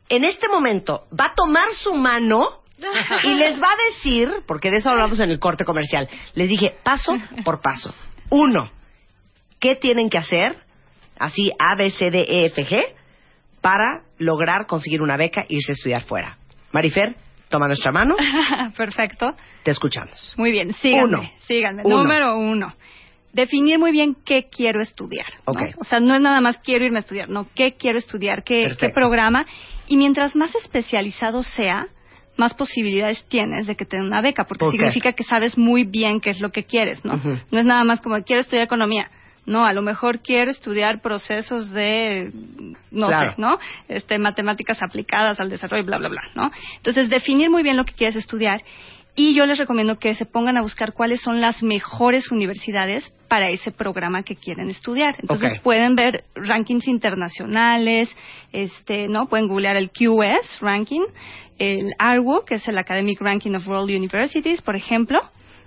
en 0.08 0.24
este 0.26 0.50
momento 0.50 1.06
va 1.18 1.28
a 1.28 1.36
tomar 1.36 1.72
su 1.72 1.94
mano 1.94 2.61
y 3.24 3.34
les 3.36 3.62
va 3.62 3.68
a 3.68 3.94
decir, 3.94 4.30
porque 4.48 4.72
de 4.72 4.78
eso 4.78 4.90
hablamos 4.90 5.20
en 5.20 5.30
el 5.32 5.40
corte 5.40 5.66
comercial, 5.66 6.10
les 6.36 6.50
dije 6.50 6.76
paso 6.84 7.14
por 7.44 7.62
paso. 7.62 7.94
Uno, 8.30 8.72
¿qué 9.60 9.76
tienen 9.76 10.10
que 10.10 10.18
hacer? 10.18 10.56
Así 11.20 11.52
A, 11.60 11.76
B, 11.76 11.92
C, 11.92 12.10
D, 12.10 12.26
E, 12.28 12.46
F, 12.46 12.66
G, 12.66 12.84
para 13.62 14.04
lograr 14.18 14.66
conseguir 14.66 15.02
una 15.02 15.18
beca 15.18 15.42
e 15.42 15.56
irse 15.56 15.74
a 15.74 15.76
estudiar 15.76 16.04
fuera. 16.04 16.38
Marifer, 16.72 17.16
toma 17.50 17.68
nuestra 17.68 17.92
mano, 17.92 18.16
Perfecto. 18.78 19.36
te 19.64 19.72
escuchamos. 19.72 20.34
Muy 20.38 20.52
bien, 20.52 20.74
síganme. 20.76 21.18
Uno. 21.18 21.30
síganme. 21.48 21.84
Uno. 21.86 21.98
Número 22.04 22.38
uno. 22.38 22.74
Definir 23.34 23.80
muy 23.80 23.92
bien 23.92 24.16
qué 24.26 24.50
quiero 24.50 24.82
estudiar. 24.82 25.28
¿no? 25.46 25.54
Ok. 25.54 25.62
O 25.78 25.84
sea, 25.84 26.00
no 26.00 26.16
es 26.16 26.22
nada 26.22 26.42
más 26.42 26.58
quiero 26.60 26.86
irme 26.86 26.98
a 26.98 27.02
estudiar, 27.02 27.30
no, 27.30 27.48
qué 27.56 27.74
quiero 27.74 27.98
estudiar, 27.98 28.44
qué, 28.44 28.76
qué 28.78 28.90
programa. 28.90 29.46
Y 29.88 29.98
mientras 29.98 30.36
más 30.36 30.54
especializado 30.56 31.44
sea, 31.44 31.88
más 32.42 32.54
posibilidades 32.56 33.24
tienes 33.30 33.68
de 33.68 33.76
que 33.76 33.86
te 33.86 33.98
den 33.98 34.08
una 34.08 34.22
beca, 34.22 34.44
porque 34.46 34.70
significa 34.72 35.14
que 35.14 35.24
sabes 35.24 35.58
muy 35.58 35.84
bien 35.84 36.20
qué 36.20 36.32
es 36.32 36.42
lo 36.42 36.50
que 36.52 36.64
quieres, 36.64 37.06
¿no? 37.06 37.14
No 37.52 37.60
es 37.60 37.66
nada 37.66 37.84
más 37.84 38.02
como 38.02 38.22
quiero 38.24 38.42
estudiar 38.42 38.66
economía. 38.66 39.10
No, 39.46 39.66
a 39.66 39.74
lo 39.74 39.82
mejor 39.82 40.20
quiero 40.20 40.52
estudiar 40.52 41.02
procesos 41.02 41.72
de, 41.72 42.32
no 42.92 43.08
Claro. 43.08 43.34
sé, 43.34 43.42
¿no? 43.42 43.58
Este, 43.88 44.20
matemáticas 44.20 44.80
aplicadas 44.84 45.40
al 45.40 45.50
desarrollo, 45.50 45.84
bla, 45.86 45.98
bla, 45.98 46.10
bla, 46.10 46.22
¿no? 46.36 46.52
Entonces, 46.78 47.10
definir 47.10 47.50
muy 47.50 47.64
bien 47.64 47.76
lo 47.78 47.84
que 47.86 47.94
quieres 47.94 48.16
estudiar 48.16 48.62
y 49.16 49.34
yo 49.36 49.46
les 49.46 49.58
recomiendo 49.58 50.00
que 50.00 50.16
se 50.16 50.26
pongan 50.26 50.58
a 50.58 50.62
buscar 50.62 50.94
cuáles 50.94 51.22
son 51.22 51.42
las 51.42 51.62
mejores 51.62 52.32
universidades 52.32 53.12
para 53.28 53.50
ese 53.50 53.72
programa 53.72 54.24
que 54.24 54.36
quieren 54.36 54.70
estudiar. 54.70 55.16
Entonces, 55.20 55.60
pueden 55.62 55.96
ver 55.96 56.24
rankings 56.36 56.88
internacionales, 56.88 58.10
este, 58.54 59.08
¿no? 59.10 59.28
Pueden 59.28 59.48
googlear 59.48 59.76
el 59.76 59.92
QS 59.92 60.60
ranking, 60.62 61.02
el 61.60 61.94
ARWU, 62.00 62.46
que 62.46 62.56
es 62.56 62.68
el 62.68 62.78
Academic 62.78 63.20
Ranking 63.20 63.56
of 63.56 63.68
World 63.68 63.90
Universities, 63.90 64.62
por 64.62 64.76
ejemplo. 64.76 65.20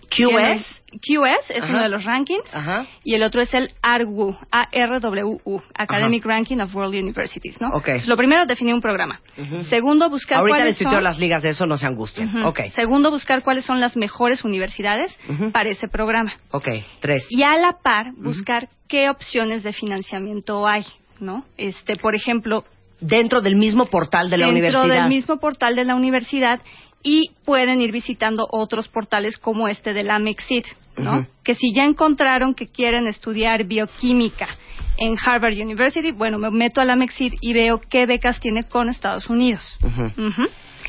QS. 0.09 0.83
QS 1.01 1.51
es 1.51 1.63
Ajá. 1.65 1.73
uno 1.73 1.83
de 1.83 1.89
los 1.89 2.05
rankings. 2.05 2.55
Ajá. 2.55 2.87
Y 3.03 3.15
el 3.15 3.23
otro 3.23 3.41
es 3.43 3.53
el 3.55 3.71
ARWU, 3.83 4.37
A-R-W-U, 4.51 5.63
Academic 5.77 6.25
Ranking 6.25 6.59
of 6.61 6.75
World 6.75 6.95
Universities, 6.95 7.61
¿no? 7.61 7.69
Ok. 7.69 7.89
Entonces, 7.89 8.09
lo 8.09 8.17
primero, 8.17 8.47
definir 8.47 8.75
un 8.75 8.81
programa. 8.81 9.21
Segundo, 9.69 10.09
buscar 10.11 10.39
Ahorita 10.39 10.57
cuáles 10.59 10.81
les 10.81 10.91
son... 10.91 11.03
las 11.05 11.19
ligas 11.19 11.43
de 11.43 11.51
eso, 11.51 11.67
no 11.67 11.77
se 11.77 11.87
angustien. 11.87 12.29
Ujú. 12.29 12.49
Ok, 12.49 12.61
Segundo, 12.75 13.11
buscar 13.11 13.43
cuáles 13.43 13.65
son 13.65 13.81
las 13.81 13.97
mejores 13.97 14.45
universidades 14.45 15.17
Ujú. 15.29 15.51
para 15.53 15.69
ese 15.69 15.89
programa. 15.89 16.33
ok, 16.51 16.69
tres. 17.01 17.27
Y 17.31 17.43
a 17.43 17.57
la 17.57 17.79
par, 17.83 18.13
buscar 18.17 18.69
qué 18.89 19.09
opciones 19.11 19.63
de 19.63 19.73
financiamiento 19.73 20.67
hay, 20.67 20.85
¿no? 21.21 21.45
Este, 21.57 21.97
por 21.97 22.15
ejemplo, 22.15 22.65
Dentro 23.01 23.43
del 23.43 23.57
mismo 23.57 23.87
portal 23.87 24.31
de 24.31 24.39
la 24.39 24.47
dentro 24.47 24.61
universidad. 24.81 24.95
del 25.03 25.09
mismo 25.09 25.39
portal 25.39 25.75
de 25.77 25.85
la 25.85 25.95
universidad 25.97 26.61
y 27.05 27.31
pueden 27.45 27.81
ir 27.81 27.93
visitando 27.93 28.49
otros 28.51 28.89
portales 28.89 29.39
como 29.39 29.69
este 29.69 29.93
de 29.93 30.03
la 30.03 30.19
Mexit, 30.19 30.65
¿no? 30.97 31.27
Que 31.45 31.55
si 31.55 31.73
ya 31.73 31.85
encontraron 31.85 32.55
que 32.55 32.67
quieren 32.67 33.07
estudiar 33.07 33.65
bioquímica 33.65 34.49
en 34.97 35.17
Harvard 35.25 35.53
University, 35.53 36.13
bueno, 36.13 36.39
me 36.39 36.51
meto 36.51 36.81
a 36.81 36.85
la 36.85 36.97
Mexit 36.97 37.35
y 37.41 37.53
veo 37.53 37.81
qué 37.91 38.07
becas 38.07 38.41
tiene 38.41 38.63
con 38.63 38.89
Estados 38.89 39.29
Unidos. 39.29 39.63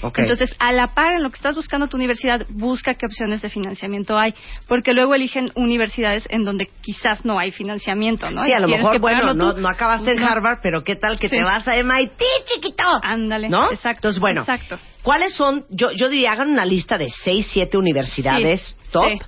Entonces, 0.01 0.55
a 0.59 0.71
la 0.71 0.93
par, 0.93 1.13
en 1.13 1.23
lo 1.23 1.29
que 1.29 1.37
estás 1.37 1.55
buscando 1.55 1.87
tu 1.87 1.97
universidad, 1.97 2.45
busca 2.49 2.93
qué 2.95 3.05
opciones 3.05 3.41
de 3.41 3.49
financiamiento 3.49 4.17
hay, 4.17 4.33
porque 4.67 4.93
luego 4.93 5.15
eligen 5.15 5.51
universidades 5.55 6.25
en 6.29 6.43
donde 6.43 6.69
quizás 6.81 7.25
no 7.25 7.39
hay 7.39 7.51
financiamiento, 7.51 8.29
¿no? 8.31 8.43
Sí, 8.43 8.51
a 8.51 8.59
lo 8.59 8.67
mejor, 8.67 8.99
bueno, 8.99 9.33
no, 9.33 9.53
no 9.53 9.67
acabaste 9.67 10.11
en 10.11 10.21
No. 10.21 10.27
Harvard, 10.27 10.59
pero 10.61 10.83
¿qué 10.83 10.95
tal 10.95 11.19
que 11.19 11.27
Sí. 11.29 11.37
te 11.37 11.43
vas 11.43 11.67
a 11.67 11.75
MIT, 11.77 12.21
chiquito? 12.45 12.83
Ándale, 13.03 13.49
¿No? 13.49 13.71
exacto. 13.71 13.99
Entonces, 14.09 14.19
bueno, 14.19 14.41
Exacto. 14.41 14.77
¿cuáles 15.03 15.33
son? 15.33 15.65
Yo, 15.69 15.91
yo 15.91 16.09
diría, 16.09 16.31
hagan 16.33 16.49
una 16.51 16.65
lista 16.65 16.97
de 16.97 17.09
seis, 17.23 17.47
siete 17.51 17.77
universidades 17.77 18.75
Sí, 18.83 18.91
top 18.91 19.09
sí. 19.09 19.19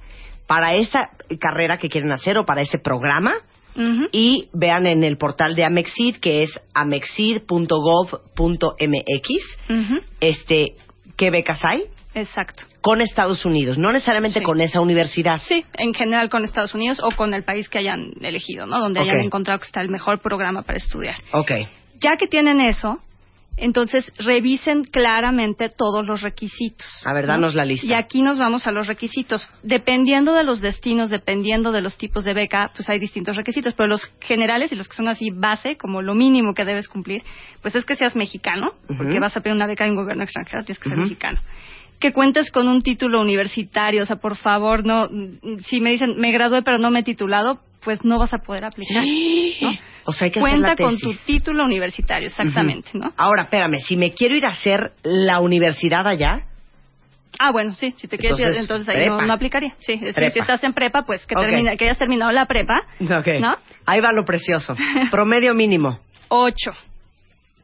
para 0.47 0.75
esa 0.75 1.09
carrera 1.39 1.77
que 1.77 1.89
quieren 1.89 2.11
hacer 2.11 2.37
o 2.37 2.45
para 2.45 2.61
ese 2.61 2.77
programa. 2.79 3.33
Y 4.11 4.49
vean 4.53 4.87
en 4.87 5.03
el 5.03 5.17
portal 5.17 5.55
de 5.55 5.65
Amexid, 5.65 6.17
que 6.17 6.43
es 6.43 6.59
amexid.gov.mx, 6.73 9.29
Ujú. 9.69 9.95
este, 10.19 10.73
qué 11.15 11.29
becas 11.29 11.63
hay 11.63 11.83
Exacto. 12.15 12.63
con 12.81 13.01
Estados 13.01 13.45
Unidos, 13.45 13.77
no 13.77 13.91
necesariamente 13.91 14.39
Sí. 14.39 14.45
con 14.45 14.61
esa 14.61 14.81
universidad. 14.81 15.39
Sí, 15.47 15.63
en 15.77 15.93
general 15.93 16.29
con 16.29 16.43
Estados 16.43 16.73
Unidos 16.73 16.99
o 17.03 17.11
con 17.15 17.33
el 17.33 17.43
país 17.43 17.69
que 17.69 17.77
hayan 17.79 18.11
elegido, 18.21 18.65
¿no? 18.65 18.79
Donde 18.79 18.99
hayan 19.01 19.19
encontrado 19.21 19.59
que 19.59 19.67
está 19.67 19.81
el 19.81 19.89
mejor 19.89 20.19
programa 20.19 20.63
para 20.63 20.77
estudiar. 20.77 21.15
Ok. 21.33 21.51
Ya 22.01 22.11
que 22.19 22.27
tienen 22.27 22.61
eso, 22.61 22.99
Entonces, 23.57 24.11
revisen 24.19 24.83
claramente 24.83 25.69
todos 25.69 26.05
los 26.05 26.21
requisitos. 26.21 26.87
A 27.03 27.13
ver, 27.13 27.25
danos 27.25 27.55
la 27.55 27.65
lista. 27.65 27.85
Y 27.85 27.93
aquí 27.93 28.21
nos 28.21 28.37
vamos 28.37 28.67
a 28.67 28.71
los 28.71 28.87
requisitos. 28.87 29.49
Dependiendo 29.63 30.33
de 30.33 30.43
los 30.43 30.61
destinos, 30.61 31.09
dependiendo 31.09 31.71
de 31.71 31.81
los 31.81 31.97
tipos 31.97 32.23
de 32.23 32.33
beca, 32.33 32.71
pues 32.75 32.87
hay 32.89 32.99
distintos 32.99 33.35
requisitos. 33.35 33.73
Pero 33.73 33.87
los 33.87 34.05
generales 34.21 34.71
y 34.71 34.75
los 34.75 34.87
que 34.87 34.95
son 34.95 35.07
así 35.09 35.31
base, 35.31 35.75
como 35.75 36.01
lo 36.01 36.13
mínimo 36.13 36.53
que 36.53 36.65
debes 36.65 36.87
cumplir, 36.87 37.23
pues 37.61 37.75
es 37.75 37.85
que 37.85 37.95
seas 37.95 38.15
mexicano, 38.15 38.73
porque 38.95 39.19
vas 39.19 39.35
a 39.35 39.41
pedir 39.41 39.55
una 39.55 39.67
beca 39.67 39.85
de 39.85 39.91
un 39.91 39.97
gobierno 39.97 40.23
extranjero, 40.23 40.63
tienes 40.63 40.79
que 40.79 40.89
ser 40.89 40.97
mexicano 40.97 41.41
que 41.99 42.13
cuentes 42.13 42.51
con 42.51 42.67
un 42.67 42.81
título 42.81 43.21
universitario, 43.21 44.03
o 44.03 44.05
sea, 44.05 44.17
por 44.17 44.35
favor, 44.35 44.85
no, 44.85 45.07
si 45.65 45.81
me 45.81 45.91
dicen, 45.91 46.15
me 46.17 46.31
gradué 46.31 46.61
pero 46.61 46.77
no 46.77 46.91
me 46.91 46.99
he 46.99 47.03
titulado, 47.03 47.59
pues 47.83 48.03
no 48.05 48.19
vas 48.19 48.33
a 48.33 48.39
poder 48.39 48.65
aplicar. 48.65 49.03
¿no? 49.61 49.71
O 50.09 50.13
sea, 50.13 50.25
hay 50.25 50.31
que 50.31 50.39
Cuenta 50.39 50.67
hacer 50.71 50.79
la 50.79 50.85
con 50.85 50.97
tesis. 50.97 51.19
tu 51.19 51.25
título 51.25 51.65
universitario, 51.65 52.27
exactamente, 52.29 52.91
¿no? 52.93 53.11
Ahora, 53.17 53.43
espérame, 53.43 53.79
si 53.79 53.97
me 53.97 54.13
quiero 54.13 54.35
ir 54.37 54.45
a 54.45 54.49
hacer 54.51 54.93
la 55.03 55.39
universidad 55.41 56.07
allá, 56.07 56.43
Ah, 57.39 57.51
bueno, 57.51 57.75
sí, 57.75 57.93
si 57.97 58.07
te 58.07 58.17
quieres 58.17 58.39
ir, 58.39 58.45
Entonces, 58.45 58.61
entonces 58.87 58.95
ahí 58.95 59.09
no, 59.09 59.21
no 59.21 59.33
aplicaría. 59.33 59.75
Sí, 59.79 59.91
es 59.93 60.01
decir, 60.15 60.31
si 60.31 60.39
estás 60.39 60.63
en 60.63 60.73
prepa, 60.73 61.03
pues 61.03 61.25
que, 61.27 61.35
Ok. 61.35 61.41
termina, 61.41 61.75
que 61.75 61.83
hayas 61.83 61.97
terminado 61.99 62.31
la 62.31 62.45
prepa, 62.47 62.79
Ok. 63.01 63.27
¿no? 63.41 63.55
Ahí 63.85 63.99
va 63.99 64.11
lo 64.13 64.23
precioso. 64.25 64.75
Promedio 65.11 65.53
mínimo. 65.53 65.99
Ocho. 66.29 66.71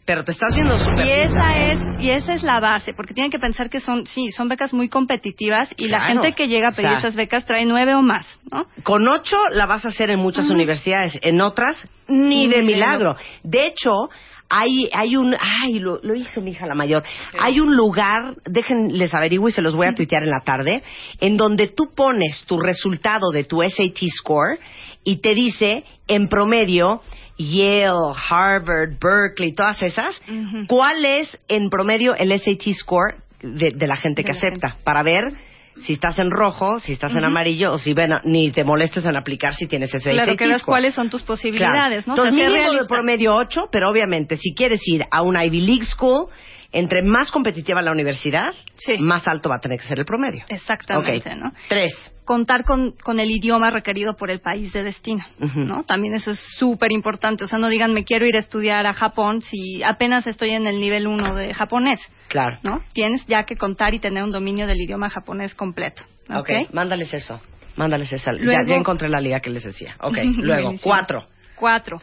Pero 0.06 0.24
te 0.24 0.32
estás 0.32 0.54
viendo 0.54 0.78
súper 0.80 1.06
Y 1.06 1.12
esa 1.12 1.58
es 1.58 1.80
y 2.00 2.10
esa 2.10 2.34
es 2.34 2.44
la 2.44 2.60
base, 2.60 2.94
porque 2.94 3.14
tienen 3.14 3.32
que 3.32 3.40
pensar 3.40 3.70
que 3.70 3.80
son 3.80 4.06
sí, 4.06 4.32
son 4.32 4.50
becas 4.50 4.74
muy 4.74 4.90
competitivas 4.90 5.74
y 5.78 5.88
la 5.88 6.02
gente 6.02 6.34
que 6.34 6.48
llega 6.48 6.70
a 6.70 6.72
pedir 6.72 6.88
O 6.88 6.92
sea, 6.92 7.00
esas 7.00 7.16
becas 7.16 7.46
trae 7.46 7.66
nueve 7.66 7.96
o 7.96 8.02
más, 8.02 8.26
¿no? 8.52 8.66
Con 8.84 9.08
ocho 9.08 9.38
la 9.52 9.66
vas 9.66 9.86
a 9.86 9.90
hacer 9.90 10.10
en 10.10 10.20
muchas 10.20 10.50
universidades, 10.50 11.18
en 11.22 11.42
otras 11.42 11.78
Ni 12.08 12.48
de 12.48 12.64
milagro. 12.64 13.16
De 13.44 13.68
hecho, 13.68 14.10
hay, 14.56 14.88
hay 14.94 15.16
un, 15.16 15.36
ay, 15.40 15.80
lo, 15.80 16.00
lo 16.04 16.14
hizo 16.14 16.40
mi 16.40 16.52
hija 16.52 16.68
la 16.68 16.76
mayor. 16.76 17.04
Hay 17.40 17.60
un 17.60 17.76
lugar, 17.76 18.36
déjenles 18.46 19.12
averiguo 19.16 19.50
y 19.50 19.52
se 19.52 19.64
los 19.64 19.76
voy 19.76 19.88
a 19.88 19.96
tuitear 19.96 20.22
en 20.22 20.30
la 20.30 20.42
tarde, 20.42 20.84
en 21.20 21.38
donde 21.38 21.70
tú 21.70 21.90
pones 21.96 22.46
tu 22.46 22.60
resultado 22.60 23.32
de 23.32 23.46
tu 23.46 23.64
SAT 23.64 23.98
score 24.16 24.60
y 25.04 25.18
te 25.18 25.34
dice 25.34 25.86
en 26.08 26.28
promedio 26.30 27.02
Yale, 27.36 28.14
Harvard, 28.30 28.92
Berkeley, 29.02 29.54
todas 29.54 29.82
esas. 29.82 30.22
¿cuál 30.68 31.04
es 31.04 31.36
en 31.48 31.72
promedio 31.72 32.16
el 32.16 32.40
SAT 32.40 32.74
score 32.76 33.16
de, 33.42 33.72
de 33.72 33.88
la 33.88 33.96
gente 33.96 34.22
De 34.22 34.28
que 34.28 34.34
la 34.34 34.38
acepta? 34.38 34.78
Para 34.84 35.02
ver 35.02 35.34
si 35.80 35.94
estás 35.94 36.20
en 36.20 36.32
rojo, 36.32 36.80
si 36.80 36.94
estás 36.94 37.16
en 37.16 37.24
amarillo 37.24 37.74
o 37.74 37.78
si 37.78 37.94
bueno, 37.94 38.20
ni 38.24 38.52
te 38.52 38.64
molestes 38.64 39.06
en 39.06 39.16
aplicar 39.16 39.54
si 39.54 39.68
tienes 39.68 39.94
ese 39.94 40.12
Claro, 40.12 40.36
que 40.36 40.48
veas 40.48 40.64
cuáles 40.64 40.94
son 40.94 41.10
tus 41.10 41.24
posibilidades, 41.24 42.08
¿no? 42.08 42.14
O 42.14 42.16
sea, 42.18 42.30
Entonces, 42.30 42.52
mínimo 42.52 42.74
de 42.74 42.86
promedio 42.86 43.36
8, 43.36 43.70
pero 43.72 43.90
obviamente 43.90 44.38
si 44.38 44.54
quieres 44.54 44.82
ir 44.88 45.04
a 45.10 45.22
una 45.22 45.46
Ivy 45.46 45.62
League 45.62 45.86
School, 45.86 46.28
entre 46.74 47.02
más 47.04 47.32
competitiva 47.32 47.82
la 47.82 47.92
universidad, 47.92 48.54
Sí. 48.76 48.98
más 49.00 49.28
alto 49.28 49.48
va 49.50 49.56
a 49.56 49.60
tener 49.60 49.78
que 49.80 49.86
ser 49.86 50.00
el 50.00 50.06
promedio. 50.06 50.44
Exactamente. 50.50 51.36
¿no? 51.36 51.54
Tres. 51.70 51.94
contar 52.26 52.64
con, 52.64 52.94
con 53.04 53.20
el 53.20 53.30
idioma 53.30 53.70
requerido 53.70 54.16
por 54.16 54.32
el 54.32 54.40
país 54.40 54.72
de 54.74 54.82
destino. 54.84 55.24
¿no? 55.56 55.84
También 55.84 56.14
eso 56.16 56.32
es 56.32 56.40
súper 56.58 56.92
importante. 56.92 57.44
O 57.44 57.48
sea, 57.48 57.60
no 57.60 57.68
digan, 57.70 57.94
me 57.94 58.04
quiero 58.06 58.26
ir 58.26 58.36
a 58.36 58.40
estudiar 58.40 58.86
a 58.88 58.94
Japón 58.94 59.42
si 59.42 59.84
apenas 59.84 60.26
estoy 60.28 60.52
en 60.52 60.66
el 60.68 60.80
nivel 60.80 61.06
1 61.08 61.36
de 61.36 61.54
japonés, 61.54 62.00
Claro. 62.30 62.58
¿no? 62.64 62.82
Tienes 62.94 63.26
ya 63.28 63.44
que 63.44 63.56
contar 63.58 63.94
y 63.94 64.00
tener 64.00 64.24
un 64.24 64.32
dominio 64.32 64.66
del 64.68 64.82
idioma 64.82 65.10
japonés 65.10 65.54
completo, 65.54 66.04
¿ok? 66.34 66.50
mándales 66.74 67.14
eso. 67.14 67.40
Mándales 67.76 68.12
esa. 68.14 68.32
ya, 68.34 68.40
Luego- 68.40 68.64
ya 68.70 68.76
encontré 68.76 69.10
la 69.10 69.20
liga 69.20 69.40
que 69.40 69.50
les 69.50 69.64
decía. 69.64 69.96
Ok, 70.00 70.18
luego, 70.38 70.72
cuatro. 70.82 71.26
Cuatro. 71.56 72.02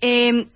Eh, 0.00 0.46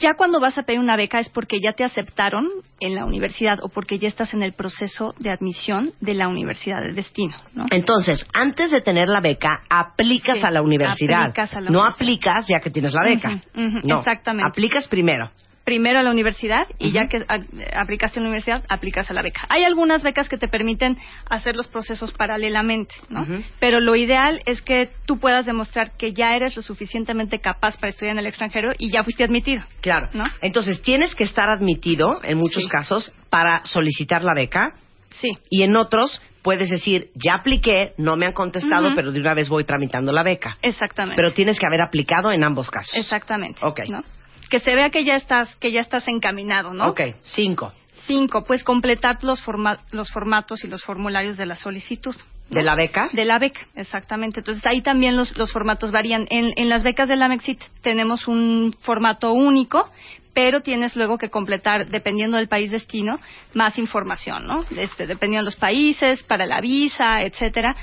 ya 0.00 0.14
cuando 0.16 0.40
vas 0.40 0.58
a 0.58 0.62
pedir 0.64 0.80
una 0.80 0.96
beca 0.96 1.20
es 1.20 1.28
porque 1.28 1.60
ya 1.60 1.72
te 1.74 1.84
aceptaron 1.84 2.48
en 2.80 2.94
la 2.94 3.04
universidad 3.04 3.58
o 3.62 3.68
porque 3.68 3.98
ya 3.98 4.08
estás 4.08 4.34
en 4.34 4.42
el 4.42 4.52
proceso 4.54 5.14
de 5.18 5.30
admisión 5.30 5.92
de 6.00 6.14
la 6.14 6.26
universidad 6.28 6.80
de 6.82 6.92
destino, 6.92 7.36
¿no? 7.54 7.66
Entonces, 7.70 8.26
antes 8.32 8.70
de 8.70 8.80
tener 8.80 9.08
la 9.08 9.20
beca, 9.20 9.60
aplicas 9.68 10.38
Sí, 10.38 10.44
a 10.44 10.50
la 10.50 10.62
universidad. 10.62 11.22
aplicas 11.26 11.52
a 11.54 11.60
la 11.60 11.70
no 11.70 11.78
universidad. 11.80 11.94
aplicas 11.94 12.46
ya 12.48 12.58
que 12.60 12.70
tienes 12.70 12.92
la 12.92 13.02
beca. 13.04 13.42
No, 13.84 13.98
exactamente. 13.98 14.48
aplicas 14.48 14.88
primero. 14.88 15.30
Primero 15.70 16.00
a 16.00 16.02
la 16.02 16.10
universidad 16.10 16.66
y 16.80 16.90
ya 16.90 17.06
que 17.06 17.18
a- 17.28 17.80
aplicaste 17.80 18.18
a 18.18 18.22
la 18.22 18.28
universidad, 18.28 18.64
aplicas 18.68 19.08
a 19.08 19.14
la 19.14 19.22
beca. 19.22 19.42
Hay 19.50 19.62
algunas 19.62 20.02
becas 20.02 20.28
que 20.28 20.36
te 20.36 20.48
permiten 20.48 20.98
hacer 21.28 21.54
los 21.54 21.68
procesos 21.68 22.10
paralelamente, 22.10 22.92
¿no? 23.08 23.24
Pero 23.60 23.78
lo 23.78 23.94
ideal 23.94 24.42
es 24.46 24.62
que 24.62 24.90
tú 25.06 25.20
puedas 25.20 25.46
demostrar 25.46 25.92
que 25.96 26.12
ya 26.12 26.34
eres 26.34 26.56
lo 26.56 26.62
suficientemente 26.62 27.38
capaz 27.38 27.76
para 27.76 27.90
estudiar 27.90 28.14
en 28.14 28.18
el 28.18 28.26
extranjero 28.26 28.72
y 28.78 28.90
ya 28.90 29.04
fuiste 29.04 29.22
admitido. 29.22 29.62
Claro. 29.80 30.08
¿No? 30.12 30.24
Entonces, 30.42 30.82
tienes 30.82 31.14
que 31.14 31.22
estar 31.22 31.48
admitido, 31.48 32.18
en 32.24 32.38
muchos 32.38 32.64
Sí. 32.64 32.68
casos, 32.68 33.12
para 33.30 33.64
solicitar 33.64 34.24
la 34.24 34.34
beca. 34.34 34.74
Sí. 35.10 35.30
Y 35.50 35.62
en 35.62 35.76
otros, 35.76 36.20
puedes 36.42 36.68
decir, 36.68 37.10
ya 37.14 37.34
apliqué, 37.34 37.92
no 37.96 38.16
me 38.16 38.26
han 38.26 38.32
contestado, 38.32 38.90
pero 38.96 39.12
de 39.12 39.20
una 39.20 39.34
vez 39.34 39.48
voy 39.48 39.62
tramitando 39.62 40.10
la 40.10 40.24
beca. 40.24 40.56
Exactamente. 40.62 41.14
Pero 41.14 41.32
tienes 41.32 41.60
que 41.60 41.66
haber 41.66 41.80
aplicado 41.80 42.32
en 42.32 42.42
ambos 42.42 42.70
casos. 42.72 42.92
Exactamente. 42.96 43.60
Ok. 43.64 43.82
¿no? 43.88 44.02
Que 44.50 44.60
se 44.60 44.74
vea 44.74 44.90
que 44.90 45.04
ya 45.04 45.14
estás, 45.16 45.54
que 45.56 45.72
ya 45.72 45.80
estás 45.80 46.06
encaminado, 46.08 46.74
¿no? 46.74 46.88
Ok, 46.88 47.00
cinco. 47.22 47.72
Cinco, 48.06 48.44
pues 48.44 48.64
completar 48.64 49.22
los, 49.22 49.40
forma- 49.42 49.78
los 49.92 50.10
formatos 50.10 50.64
y 50.64 50.68
los 50.68 50.82
formularios 50.84 51.36
de 51.36 51.46
la 51.46 51.54
solicitud. 51.56 52.14
¿no? 52.16 52.56
¿De 52.56 52.62
la 52.64 52.74
beca? 52.74 53.08
De 53.12 53.24
la 53.24 53.38
beca, 53.38 53.60
exactamente. 53.76 54.40
Entonces 54.40 54.66
ahí 54.66 54.82
también 54.82 55.16
los, 55.16 55.36
los 55.38 55.52
formatos 55.52 55.92
varían. 55.92 56.26
En, 56.30 56.52
en 56.56 56.68
las 56.68 56.82
becas 56.82 57.08
de 57.08 57.14
la 57.14 57.28
Mexit 57.28 57.60
tenemos 57.82 58.26
un 58.26 58.74
formato 58.80 59.32
único, 59.32 59.88
pero 60.34 60.60
tienes 60.60 60.96
luego 60.96 61.16
que 61.18 61.30
completar, 61.30 61.86
dependiendo 61.86 62.36
del 62.38 62.48
país 62.48 62.72
destino, 62.72 63.20
más 63.54 63.78
información, 63.78 64.46
¿no? 64.46 64.64
Este, 64.76 65.06
dependiendo 65.06 65.42
de 65.44 65.52
los 65.52 65.56
países, 65.60 66.24
para 66.24 66.44
la 66.46 66.60
visa, 66.60 67.22
etcétera. 67.22 67.76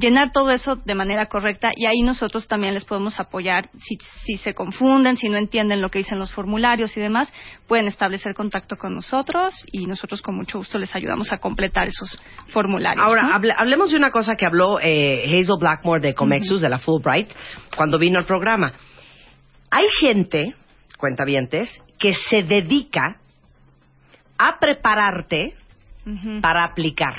Llenar 0.00 0.32
todo 0.32 0.50
eso 0.50 0.76
de 0.76 0.94
manera 0.94 1.26
correcta 1.26 1.72
y 1.76 1.84
ahí 1.84 2.00
nosotros 2.02 2.48
también 2.48 2.72
les 2.72 2.84
podemos 2.84 3.20
apoyar 3.20 3.68
si, 3.78 3.98
si 4.24 4.36
se 4.38 4.54
confunden, 4.54 5.16
si 5.18 5.28
no 5.28 5.36
entienden 5.36 5.82
lo 5.82 5.90
que 5.90 5.98
dicen 5.98 6.18
los 6.18 6.32
formularios 6.32 6.96
y 6.96 7.00
demás, 7.00 7.30
pueden 7.68 7.86
establecer 7.86 8.34
contacto 8.34 8.76
con 8.76 8.94
nosotros 8.94 9.52
y 9.72 9.86
nosotros 9.86 10.22
con 10.22 10.36
mucho 10.36 10.58
gusto 10.58 10.78
les 10.78 10.94
ayudamos 10.96 11.32
a 11.32 11.38
completar 11.38 11.86
esos 11.88 12.18
formularios. 12.48 13.04
Ahora, 13.04 13.22
¿no? 13.24 13.32
hable- 13.34 13.54
hablemos 13.56 13.90
de 13.90 13.96
una 13.98 14.10
cosa 14.10 14.36
que 14.36 14.46
habló 14.46 14.80
eh, 14.80 15.24
Hazel 15.26 15.58
Blackmore 15.60 16.00
de 16.00 16.14
Comexus, 16.14 16.60
de 16.62 16.68
la 16.70 16.78
Fulbright, 16.78 17.28
cuando 17.76 17.98
vino 17.98 18.18
al 18.18 18.24
programa. 18.24 18.72
Hay 19.70 19.86
gente, 20.00 20.54
cuentavientes, 20.96 21.68
que 21.98 22.14
se 22.14 22.42
dedica 22.42 23.16
a 24.38 24.58
prepararte 24.58 25.54
para 26.40 26.64
aplicar. 26.64 27.14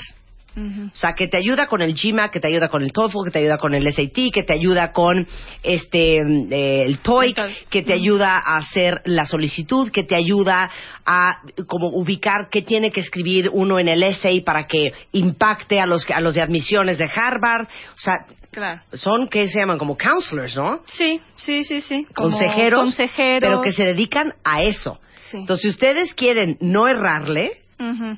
O 0.54 0.96
sea, 0.96 1.14
que 1.14 1.28
te 1.28 1.38
ayuda 1.38 1.68
con 1.68 1.82
el 1.82 1.94
GMAT, 1.94 2.32
que 2.32 2.40
te 2.40 2.48
ayuda 2.48 2.68
con 2.68 2.84
el 2.84 2.92
TOEFL, 2.92 3.24
que 3.26 3.32
te 3.32 3.40
ayuda 3.40 3.58
con 3.58 3.74
el 3.74 3.92
SAT, 3.94 4.32
que 4.34 4.44
te 4.46 4.54
ayuda 4.54 4.92
con 4.92 5.26
este 5.64 6.18
eh, 6.20 6.84
el 6.84 7.00
TOEIC, 7.00 7.70
que 7.70 7.84
te 7.84 7.94
ayuda 7.94 8.36
a 8.38 8.58
hacer 8.58 9.02
la 9.06 9.26
solicitud, 9.26 9.90
que 9.92 10.04
te 10.04 10.16
ayuda 10.16 10.70
a 11.06 11.40
como 11.68 11.88
ubicar 11.90 12.50
qué 12.52 12.62
tiene 12.62 12.92
que 12.92 13.00
escribir 13.00 13.50
uno 13.52 13.80
en 13.80 13.88
el 13.88 14.04
essay 14.04 14.42
para 14.42 14.68
que 14.68 14.92
impacte 15.14 15.80
a 15.80 15.86
los 15.86 16.10
a 16.10 16.20
los 16.20 16.36
de 16.36 16.42
admisiones 16.42 16.98
de 16.98 17.10
Harvard. 17.14 17.68
O 17.96 18.00
sea, 18.00 18.26
Claro. 18.52 18.82
son 18.92 19.30
que 19.30 19.48
se 19.48 19.60
llaman 19.60 19.78
como 19.78 19.98
counselors, 19.98 20.58
¿no? 20.58 20.82
Sí, 20.88 21.22
sí, 21.38 21.64
sí, 21.64 21.80
sí. 21.80 22.06
Como 22.14 22.32
consejeros, 22.32 22.82
consejeros. 22.82 23.50
pero 23.50 23.62
que 23.62 23.72
se 23.72 23.86
dedican 23.86 24.34
a 24.44 24.64
eso. 24.64 25.00
Sí. 25.30 25.38
Entonces, 25.38 25.62
si 25.62 25.70
ustedes 25.70 26.14
quieren 26.14 26.58
no 26.60 26.90
errarle, 26.90 27.61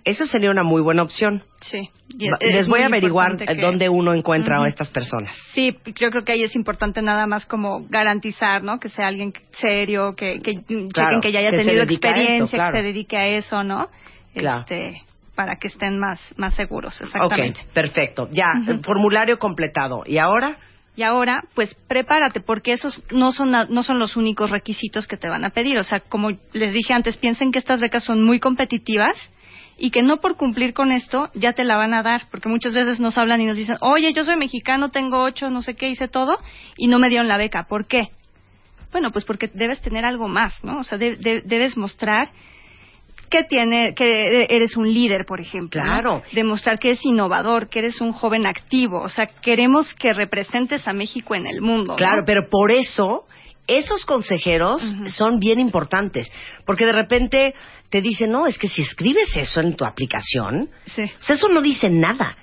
Eso 0.03 0.25
sería 0.25 0.51
una 0.51 0.63
muy 0.63 0.81
buena 0.81 1.03
opción. 1.03 1.43
Sí. 1.61 1.89
Les 2.39 2.67
voy 2.67 2.81
a 2.81 2.87
averiguar 2.87 3.37
que- 3.37 3.55
dónde 3.55 3.89
uno 3.89 4.13
encuentra 4.13 4.61
a 4.63 4.67
estas 4.67 4.89
personas. 4.89 5.35
Sí, 5.53 5.77
yo 5.95 6.09
creo 6.09 6.23
que 6.23 6.33
ahí 6.33 6.43
es 6.43 6.55
importante 6.55 7.01
nada 7.01 7.27
más 7.27 7.45
como 7.45 7.85
garantizar, 7.89 8.63
¿no? 8.63 8.79
Que 8.79 8.89
sea 8.89 9.07
alguien 9.07 9.33
serio, 9.59 10.15
que, 10.15 10.39
que 10.39 10.61
Claro, 10.63 10.89
chequen 10.93 11.21
que 11.21 11.31
ya 11.31 11.39
haya 11.39 11.51
que 11.51 11.57
tenido 11.57 11.83
eso, 11.83 11.91
experiencia, 11.91 12.57
claro. 12.57 12.73
que 12.73 12.79
se 12.79 12.83
dedique 12.87 13.17
a 13.17 13.27
eso, 13.27 13.63
¿no? 13.63 13.87
Claro. 14.35 14.61
Este, 14.61 15.01
para 15.35 15.55
que 15.55 15.67
estén 15.67 15.97
más, 15.99 16.19
más 16.37 16.53
seguros, 16.55 16.99
Ok, 17.01 17.07
exactamente. 17.07 17.61
perfecto. 17.73 18.29
Ya, 18.31 18.47
el 18.67 18.79
formulario 18.83 19.39
completado. 19.39 20.03
¿Y 20.05 20.17
ahora? 20.17 20.57
Y 20.95 21.01
ahora, 21.01 21.43
pues 21.55 21.73
prepárate, 21.87 22.39
porque 22.39 22.71
esos 22.73 23.01
no 23.11 23.31
son, 23.31 23.49
no 23.51 23.81
son 23.81 23.97
los 23.97 24.15
únicos 24.15 24.51
requisitos 24.51 25.07
que 25.07 25.17
te 25.17 25.27
van 25.27 25.43
a 25.43 25.49
pedir. 25.49 25.79
O 25.79 25.83
sea, 25.83 26.01
como 26.01 26.29
les 26.53 26.71
dije 26.71 26.93
antes, 26.93 27.17
piensen 27.17 27.51
que 27.51 27.57
estas 27.57 27.81
becas 27.81 28.03
son 28.03 28.23
muy 28.23 28.39
competitivas 28.39 29.15
y 29.77 29.91
que 29.91 30.01
no 30.03 30.17
por 30.17 30.37
cumplir 30.37 30.73
con 30.73 30.91
esto 30.91 31.29
ya 31.33 31.53
te 31.53 31.63
la 31.63 31.77
van 31.77 31.93
a 31.93 32.03
dar, 32.03 32.23
porque 32.31 32.49
muchas 32.49 32.73
veces 32.73 32.99
nos 32.99 33.17
hablan 33.17 33.41
y 33.41 33.45
nos 33.45 33.57
dicen, 33.57 33.77
oye, 33.81 34.13
yo 34.13 34.23
soy 34.23 34.37
mexicano, 34.37 34.89
tengo 34.89 35.23
ocho, 35.23 35.49
no 35.49 35.61
sé 35.61 35.75
qué, 35.75 35.87
hice 35.89 36.07
todo 36.07 36.37
y 36.77 36.87
no 36.87 36.99
me 36.99 37.09
dieron 37.09 37.27
la 37.27 37.37
beca. 37.37 37.63
¿Por 37.63 37.87
qué? 37.87 38.09
Bueno, 38.91 39.11
pues 39.11 39.25
porque 39.25 39.49
debes 39.53 39.81
tener 39.81 40.05
algo 40.05 40.27
más, 40.27 40.63
¿no? 40.63 40.79
O 40.79 40.83
sea, 40.83 40.97
de- 40.97 41.15
de- 41.15 41.41
debes 41.41 41.75
mostrar 41.77 42.29
que 43.29 43.43
tiene 43.45 43.95
que 43.95 44.45
eres 44.47 44.77
un 44.77 44.93
líder, 44.93 45.25
por 45.25 45.41
ejemplo. 45.41 45.81
¿no? 45.83 45.87
Claro. 45.89 46.21
Demostrar 46.33 46.77
que 46.77 46.89
eres 46.89 47.03
innovador, 47.03 47.67
que 47.67 47.79
eres 47.79 47.99
un 47.99 48.11
joven 48.11 48.45
activo. 48.45 49.01
O 49.01 49.09
sea, 49.09 49.25
queremos 49.41 49.91
que 49.95 50.13
representes 50.13 50.87
a 50.87 50.93
México 50.93 51.33
en 51.33 51.47
el 51.47 51.59
mundo. 51.61 51.93
¿no? 51.93 51.95
Claro, 51.97 52.21
pero 52.27 52.47
por 52.47 52.71
eso 52.71 53.25
esos 53.67 54.05
consejeros 54.05 54.81
son 55.15 55.39
bien 55.39 55.59
importantes, 55.59 56.31
porque 56.65 56.85
de 56.85 56.91
repente 56.91 57.53
te 57.89 58.01
dicen, 58.01 58.31
no, 58.31 58.47
es 58.47 58.57
que 58.57 58.67
si 58.67 58.81
escribes 58.81 59.35
eso 59.35 59.61
en 59.61 59.75
tu 59.75 59.85
aplicación, 59.85 60.69
Sí. 60.95 61.03
o 61.03 61.21
sea, 61.23 61.35
eso 61.35 61.47
no 61.49 61.61
dice 61.61 61.89
nada. 61.89 62.35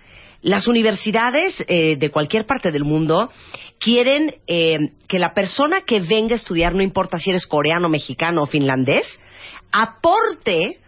Las 0.43 0.67
universidades 0.69 1.63
eh, 1.69 1.97
de 1.97 2.11
cualquier 2.11 2.47
parte 2.47 2.71
del 2.71 2.85
mundo 2.85 3.31
quieren 3.79 4.37
eh, 4.47 4.79
que 5.07 5.19
la 5.19 5.35
persona 5.35 5.83
que 5.83 6.01
venga 6.01 6.33
a 6.33 6.37
estudiar, 6.37 6.75
no 6.75 6.83
importa 6.83 7.19
si 7.19 7.29
eres 7.31 7.47
coreano, 7.47 7.89
mexicano 7.91 8.43
o 8.45 8.47
finlandés, 8.47 9.07
aporte 9.71 10.79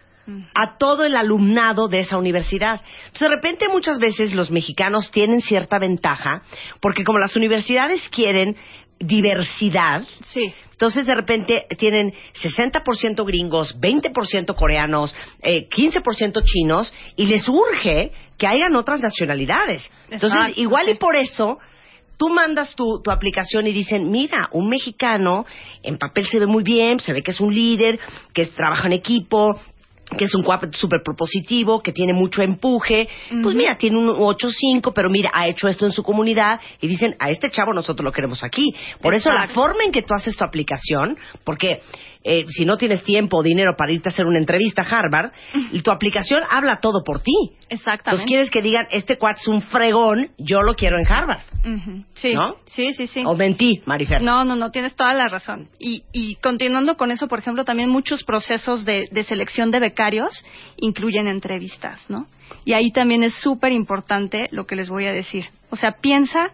a 0.55 0.77
todo 0.77 1.03
el 1.05 1.15
alumnado 1.15 1.87
de 1.87 1.99
esa 1.99 2.17
universidad. 2.17 2.81
Entonces, 3.05 3.29
de 3.29 3.35
repente, 3.35 3.67
muchas 3.69 3.97
veces 3.99 4.33
los 4.33 4.51
mexicanos 4.51 5.11
tienen 5.11 5.41
cierta 5.41 5.79
ventaja, 5.79 6.41
porque 6.79 7.03
como 7.03 7.19
las 7.19 7.35
universidades 7.35 8.07
quieren 8.09 8.55
diversidad, 8.99 10.03
Sí. 10.25 10.53
entonces 10.71 11.05
de 11.05 11.13
repente 11.15 11.65
tienen 11.77 12.13
60% 12.41 13.25
gringos, 13.25 13.75
20% 13.79 14.55
coreanos, 14.55 15.15
eh, 15.43 15.67
15% 15.69 16.41
chinos, 16.45 16.93
y 17.15 17.25
les 17.25 17.47
urge 17.49 18.11
que 18.37 18.47
hayan 18.47 18.75
otras 18.75 19.01
nacionalidades. 19.01 19.91
Entonces, 20.09 20.39
Exacto, 20.39 20.61
igual 20.61 20.89
y 20.89 20.95
por 20.95 21.15
eso 21.15 21.59
tú 22.17 22.29
mandas 22.29 22.75
tu, 22.75 23.01
tu 23.03 23.11
aplicación 23.11 23.67
y 23.67 23.73
dicen, 23.73 24.09
mira, 24.09 24.47
un 24.51 24.69
mexicano 24.69 25.45
en 25.81 25.97
papel 25.97 26.25
se 26.25 26.39
ve 26.39 26.45
muy 26.45 26.63
bien, 26.63 26.99
se 26.99 27.11
ve 27.11 27.21
que 27.21 27.31
es 27.31 27.41
un 27.41 27.53
líder, 27.53 27.99
que 28.33 28.43
es- 28.43 28.51
trabaja 28.53 28.87
en 28.87 28.93
equipo, 28.93 29.59
que 30.17 30.25
es 30.25 30.35
un 30.35 30.43
cuate 30.43 30.69
súper 30.73 31.01
propositivo, 31.03 31.81
que 31.81 31.91
tiene 31.91 32.13
mucho 32.13 32.41
empuje, 32.41 33.07
pues 33.41 33.55
mira, 33.55 33.77
tiene 33.77 33.97
un 33.97 34.09
8-5, 34.09 34.91
pero 34.93 35.09
mira, 35.09 35.31
ha 35.33 35.47
hecho 35.47 35.67
esto 35.67 35.85
en 35.85 35.91
su 35.91 36.03
comunidad 36.03 36.59
y 36.81 36.87
dicen, 36.87 37.15
a 37.19 37.29
este 37.29 37.49
chavo 37.49 37.73
nosotros 37.73 38.03
lo 38.03 38.11
queremos 38.11 38.43
aquí. 38.43 38.73
Por 39.01 39.13
eso 39.13 39.31
la 39.31 39.47
forma 39.47 39.83
en 39.85 39.91
que 39.91 40.01
tú 40.01 40.13
haces 40.13 40.35
tu 40.35 40.43
aplicación, 40.43 41.17
porque 41.43 41.81
eh, 42.23 42.45
si 42.47 42.65
no 42.65 42.77
tienes 42.77 43.03
tiempo 43.03 43.37
o 43.37 43.43
dinero 43.43 43.75
para 43.77 43.91
irte 43.91 44.09
a 44.09 44.11
hacer 44.11 44.25
una 44.25 44.39
entrevista 44.39 44.81
a 44.81 44.85
Harvard, 44.85 45.31
tu 45.83 45.91
aplicación 45.91 46.41
habla 46.49 46.77
todo 46.77 47.03
por 47.03 47.21
ti. 47.21 47.33
Entonces 47.51 47.69
Exactamente. 47.69 48.25
quieres 48.25 48.49
que 48.49 48.61
digan, 48.61 48.85
este 48.91 49.17
cuate 49.17 49.41
es 49.41 49.47
un 49.47 49.61
fregón, 49.61 50.29
yo 50.37 50.61
lo 50.61 50.75
quiero 50.75 50.97
en 50.97 51.07
Harvard. 51.07 51.41
Sí. 52.13 52.33
¿No? 52.33 52.55
Sí, 52.65 52.93
sí, 52.93 53.07
sí. 53.07 53.23
O 53.25 53.35
mentí, 53.35 53.81
Marifer. 53.85 54.21
No, 54.21 54.45
no, 54.45 54.55
no, 54.55 54.71
tienes 54.71 54.95
toda 54.95 55.13
la 55.13 55.27
razón. 55.27 55.69
Y, 55.79 56.03
y 56.13 56.35
continuando 56.35 56.95
con 56.95 57.11
eso, 57.11 57.27
por 57.27 57.39
ejemplo, 57.39 57.65
también 57.65 57.89
muchos 57.89 58.23
procesos 58.23 58.85
de, 58.85 59.07
de 59.11 59.23
selección 59.23 59.71
de 59.71 59.79
becarios 59.79 60.45
incluyen 60.77 61.27
entrevistas, 61.27 62.05
¿no? 62.09 62.27
Y 62.65 62.73
ahí 62.73 62.91
también 62.91 63.23
es 63.23 63.35
súper 63.35 63.71
importante 63.71 64.47
lo 64.51 64.65
que 64.65 64.75
les 64.75 64.89
voy 64.89 65.05
a 65.05 65.13
decir. 65.13 65.45
O 65.69 65.75
sea, 65.75 65.93
piensa 65.99 66.51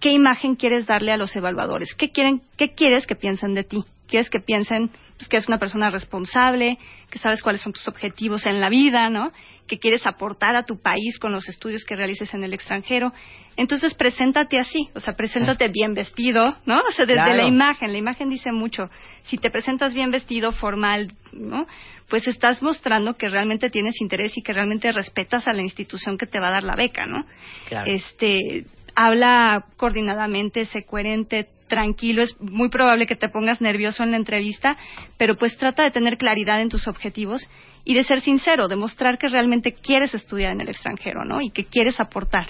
qué 0.00 0.12
imagen 0.12 0.56
quieres 0.56 0.86
darle 0.86 1.12
a 1.12 1.16
los 1.16 1.34
evaluadores. 1.36 1.94
¿Qué, 1.94 2.10
quieren, 2.10 2.42
qué 2.56 2.74
quieres 2.74 3.06
que 3.06 3.14
piensen 3.14 3.52
de 3.54 3.64
ti? 3.64 3.84
¿Quieres 4.08 4.30
que 4.30 4.40
piensen 4.40 4.90
pues, 5.16 5.28
que 5.28 5.36
eres 5.36 5.48
una 5.48 5.58
persona 5.58 5.90
responsable, 5.90 6.78
que 7.10 7.18
sabes 7.18 7.42
cuáles 7.42 7.62
son 7.62 7.72
tus 7.72 7.88
objetivos 7.88 8.44
en 8.46 8.60
la 8.60 8.68
vida, 8.68 9.08
¿no? 9.08 9.32
Que 9.66 9.78
quieres 9.78 10.06
aportar 10.06 10.54
a 10.56 10.64
tu 10.64 10.80
país 10.80 11.18
con 11.18 11.32
los 11.32 11.48
estudios 11.48 11.84
que 11.84 11.96
realices 11.96 12.32
en 12.34 12.44
el 12.44 12.52
extranjero. 12.52 13.12
Entonces, 13.56 13.94
preséntate 13.94 14.58
así, 14.58 14.90
o 14.94 15.00
sea, 15.00 15.14
preséntate 15.14 15.68
bien 15.68 15.94
vestido, 15.94 16.58
¿no? 16.66 16.78
O 16.78 16.92
sea, 16.92 17.06
desde 17.06 17.14
Claro. 17.22 17.36
la 17.36 17.48
imagen, 17.48 17.92
la 17.92 17.98
imagen 17.98 18.28
dice 18.28 18.52
mucho. 18.52 18.90
Si 19.22 19.38
te 19.38 19.50
presentas 19.50 19.94
bien 19.94 20.10
vestido, 20.10 20.52
formal, 20.52 21.12
¿no? 21.32 21.66
Pues 22.08 22.28
estás 22.28 22.62
mostrando 22.62 23.16
que 23.16 23.28
realmente 23.28 23.70
tienes 23.70 24.00
interés 24.00 24.36
y 24.36 24.42
que 24.42 24.52
realmente 24.52 24.92
respetas 24.92 25.48
a 25.48 25.52
la 25.52 25.62
institución 25.62 26.18
que 26.18 26.26
te 26.26 26.38
va 26.38 26.48
a 26.48 26.52
dar 26.52 26.62
la 26.62 26.76
beca, 26.76 27.06
¿no? 27.06 27.24
Claro. 27.66 27.90
Este, 27.90 28.66
habla 28.94 29.64
coordinadamente, 29.76 30.66
sé 30.66 30.84
coherente, 30.84 31.48
tranquilo, 31.68 32.22
es 32.22 32.40
muy 32.40 32.68
probable 32.68 33.06
que 33.06 33.16
te 33.16 33.28
pongas 33.28 33.60
nervioso 33.60 34.02
en 34.02 34.10
la 34.10 34.16
entrevista, 34.16 34.76
pero 35.16 35.36
pues 35.36 35.56
trata 35.56 35.82
de 35.82 35.90
tener 35.90 36.16
claridad 36.16 36.60
en 36.60 36.68
tus 36.68 36.86
objetivos 36.88 37.46
y 37.84 37.94
de 37.94 38.04
ser 38.04 38.20
sincero, 38.20 38.68
demostrar 38.68 39.18
que 39.18 39.28
realmente 39.28 39.72
quieres 39.72 40.14
estudiar 40.14 40.52
en 40.52 40.60
el 40.60 40.68
extranjero, 40.68 41.24
¿no? 41.24 41.40
Y 41.40 41.50
que 41.50 41.64
quieres 41.64 42.00
aportar. 42.00 42.46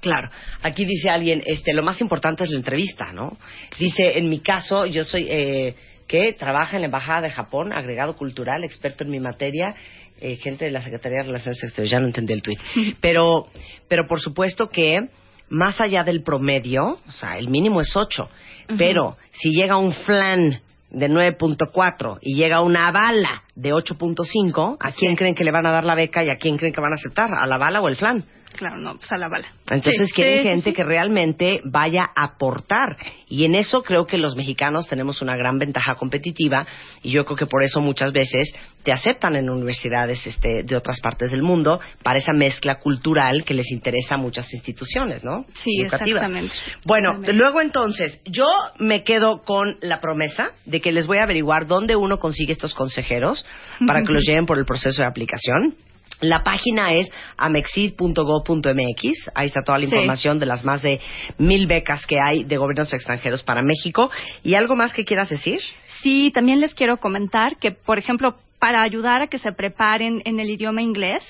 Claro, 0.00 0.30
aquí 0.62 0.84
dice 0.84 1.10
alguien, 1.10 1.42
este, 1.44 1.72
lo 1.72 1.82
más 1.82 2.00
importante 2.00 2.44
es 2.44 2.50
la 2.50 2.58
entrevista, 2.58 3.12
¿no? 3.12 3.36
Dice, 3.78 4.18
en 4.18 4.28
mi 4.28 4.40
caso, 4.40 4.86
yo 4.86 5.02
soy, 5.02 5.26
eh, 5.28 5.74
que 6.06 6.32
trabaja 6.32 6.76
en 6.76 6.82
la 6.82 6.86
Embajada 6.86 7.22
de 7.22 7.30
Japón, 7.30 7.72
agregado 7.72 8.16
cultural, 8.16 8.62
experto 8.62 9.04
en 9.04 9.10
mi 9.10 9.20
materia, 9.20 9.74
eh, 10.20 10.36
gente 10.36 10.64
de 10.64 10.70
la 10.70 10.80
Secretaría 10.80 11.18
de 11.18 11.24
Relaciones 11.24 11.62
Exteriores, 11.62 11.90
ya 11.90 12.00
no 12.00 12.06
entendí 12.06 12.32
el 12.32 12.42
tuit. 12.42 12.58
Pero, 13.00 13.48
pero 13.88 14.06
por 14.06 14.20
supuesto 14.20 14.68
que, 14.68 15.08
más 15.50 15.80
allá 15.80 16.04
del 16.04 16.22
promedio, 16.22 16.98
o 17.06 17.12
sea, 17.12 17.38
el 17.38 17.48
mínimo 17.48 17.80
es 17.80 17.96
8, 17.96 18.28
pero 18.76 19.16
si 19.32 19.50
llega 19.50 19.76
un 19.76 19.92
flan 19.92 20.60
de 20.90 21.08
9.4 21.08 22.18
y 22.22 22.34
llega 22.34 22.62
una 22.62 22.90
bala 22.92 23.42
de 23.54 23.72
8.5, 23.72 24.76
¿a 24.80 24.92
quién 24.92 25.16
creen 25.16 25.34
que 25.34 25.44
le 25.44 25.50
van 25.50 25.66
a 25.66 25.70
dar 25.70 25.84
la 25.84 25.94
beca 25.94 26.24
y 26.24 26.30
a 26.30 26.36
quién 26.36 26.56
creen 26.56 26.72
que 26.72 26.80
van 26.80 26.92
a 26.92 26.96
aceptar? 26.96 27.30
¿A 27.32 27.46
la 27.46 27.58
bala 27.58 27.80
o 27.80 27.88
el 27.88 27.96
flan? 27.96 28.24
Claro, 28.56 28.76
no, 28.78 28.96
pues 28.96 29.10
a 29.12 29.18
la 29.18 29.28
bala. 29.28 29.46
Entonces 29.70 30.08
Sí, 30.08 30.14
quieren 30.14 30.38
sí, 30.38 30.48
gente 30.48 30.70
sí. 30.70 30.76
que 30.76 30.82
realmente 30.84 31.60
vaya 31.64 32.10
a 32.14 32.24
aportar. 32.24 32.96
Y 33.28 33.44
en 33.44 33.54
eso 33.54 33.82
creo 33.82 34.06
que 34.06 34.18
los 34.18 34.36
mexicanos 34.36 34.88
tenemos 34.88 35.20
una 35.22 35.36
gran 35.36 35.58
ventaja 35.58 35.96
competitiva 35.96 36.66
y 37.02 37.10
yo 37.10 37.24
creo 37.24 37.36
que 37.36 37.46
por 37.46 37.62
eso 37.62 37.80
muchas 37.80 38.12
veces 38.12 38.54
te 38.82 38.92
aceptan 38.92 39.36
en 39.36 39.50
universidades 39.50 40.26
este, 40.26 40.62
de 40.64 40.76
otras 40.76 41.00
partes 41.00 41.30
del 41.30 41.42
mundo 41.42 41.78
para 42.02 42.18
esa 42.18 42.32
mezcla 42.32 42.76
cultural 42.80 43.44
que 43.44 43.52
les 43.54 43.70
interesa 43.70 44.14
a 44.14 44.18
muchas 44.18 44.52
instituciones, 44.54 45.24
¿no? 45.24 45.44
Sí, 45.54 45.80
Educativas. 45.82 46.22
exactamente. 46.22 46.54
Bueno, 46.84 47.20
luego 47.32 47.60
entonces, 47.60 48.20
yo 48.24 48.46
me 48.78 49.04
quedo 49.04 49.42
con 49.42 49.76
la 49.82 50.00
promesa 50.00 50.52
de 50.64 50.80
que 50.80 50.90
les 50.92 51.06
voy 51.06 51.18
a 51.18 51.24
averiguar 51.24 51.66
dónde 51.66 51.96
uno 51.96 52.18
consigue 52.18 52.52
estos 52.52 52.74
consejeros 52.74 53.44
para 53.86 54.02
que 54.02 54.12
los 54.12 54.24
lleven 54.24 54.46
por 54.46 54.58
el 54.58 54.64
proceso 54.64 55.02
de 55.02 55.06
aplicación. 55.08 55.74
La 56.20 56.42
página 56.42 56.92
es 56.94 57.08
amexid.go.mx. 57.36 59.30
Ahí 59.34 59.46
está 59.46 59.62
toda 59.62 59.78
la 59.78 59.86
Sí. 59.86 59.92
información 59.94 60.38
de 60.38 60.46
las 60.46 60.64
más 60.64 60.82
de 60.82 61.00
mil 61.38 61.66
becas 61.66 62.06
que 62.06 62.16
hay 62.18 62.44
de 62.44 62.56
gobiernos 62.56 62.92
extranjeros 62.92 63.42
para 63.42 63.62
México. 63.62 64.10
¿Y 64.42 64.54
algo 64.54 64.74
más 64.76 64.92
que 64.92 65.04
quieras 65.04 65.28
decir? 65.28 65.60
Sí, 66.02 66.30
también 66.32 66.60
les 66.60 66.74
quiero 66.74 66.98
comentar 66.98 67.56
que, 67.58 67.70
por 67.72 67.98
ejemplo, 67.98 68.36
para 68.58 68.82
ayudar 68.82 69.22
a 69.22 69.26
que 69.28 69.38
se 69.38 69.52
preparen 69.52 70.20
en 70.24 70.40
el 70.40 70.50
idioma 70.50 70.82
inglés, 70.82 71.22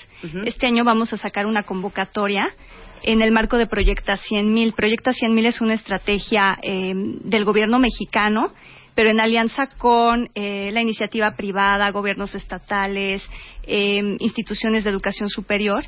este 0.45 0.65
año 0.65 0.83
vamos 0.83 1.13
a 1.13 1.17
sacar 1.17 1.45
una 1.45 1.63
convocatoria 1.63 2.47
en 3.03 3.21
el 3.21 3.31
marco 3.31 3.57
de 3.57 3.67
Proyecta 3.67 4.17
100.000. 4.17 4.73
Proyecta 4.73 5.11
100.000 5.11 5.45
es 5.45 5.61
una 5.61 5.75
estrategia 5.75 6.57
eh, 6.61 6.93
del 6.95 7.45
gobierno 7.45 7.77
mexicano, 7.79 8.51
pero 8.99 9.11
en 9.11 9.21
alianza 9.21 9.67
con 9.77 10.29
eh, 10.35 10.71
la 10.73 10.81
iniciativa 10.81 11.31
privada, 11.37 11.89
gobiernos 11.89 12.35
estatales, 12.35 13.23
eh, 13.63 14.17
instituciones 14.19 14.83
de 14.83 14.89
educación 14.89 15.29
superior. 15.29 15.85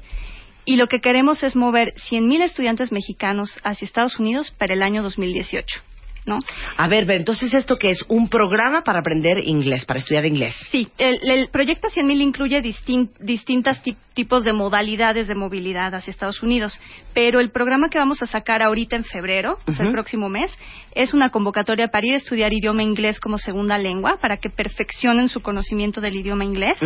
Y 0.63 0.77
lo 0.77 0.87
que 0.87 1.01
queremos 1.01 1.43
es 1.43 1.57
mover 1.57 1.93
100.000 2.09 2.41
estudiantes 2.43 2.93
mexicanos 2.93 3.59
hacia 3.65 3.85
Estados 3.85 4.17
Unidos 4.17 4.53
para 4.57 4.75
el 4.75 4.81
año 4.81 5.03
2018. 5.03 5.81
¿No? 6.25 6.39
A 6.77 6.87
ver, 6.87 7.09
entonces 7.11 7.53
esto 7.53 7.77
que 7.77 7.89
es 7.89 8.03
un 8.07 8.29
programa 8.29 8.83
para 8.83 8.99
aprender 8.99 9.37
inglés, 9.45 9.85
para 9.85 9.99
estudiar 9.99 10.25
inglés. 10.25 10.55
Sí, 10.71 10.87
el, 10.97 11.17
el 11.29 11.47
proyecto 11.49 11.87
100.000 11.89 12.21
incluye 12.21 12.61
distin, 12.61 13.09
distintas 13.19 13.81
ti- 13.81 13.97
tipos 14.13 14.43
de 14.43 14.53
modalidades 14.53 15.27
de 15.27 15.35
movilidad 15.35 15.95
hacia 15.95 16.11
Estados 16.11 16.43
Unidos, 16.43 16.79
pero 17.13 17.39
el 17.39 17.49
programa 17.51 17.89
que 17.89 17.97
vamos 17.97 18.21
a 18.21 18.27
sacar 18.27 18.61
ahorita 18.61 18.95
en 18.95 19.03
febrero, 19.03 19.57
o 19.67 19.71
sea, 19.71 19.85
el 19.85 19.93
próximo 19.93 20.29
mes, 20.29 20.51
es 20.93 21.13
una 21.13 21.29
convocatoria 21.29 21.87
para 21.87 22.05
ir 22.05 22.13
a 22.13 22.17
estudiar 22.17 22.51
idioma 22.53 22.83
inglés 22.83 23.19
como 23.19 23.37
segunda 23.37 23.77
lengua, 23.77 24.17
para 24.21 24.37
que 24.37 24.49
perfeccionen 24.49 25.29
su 25.29 25.41
conocimiento 25.41 26.01
del 26.01 26.15
idioma 26.17 26.43
inglés 26.43 26.77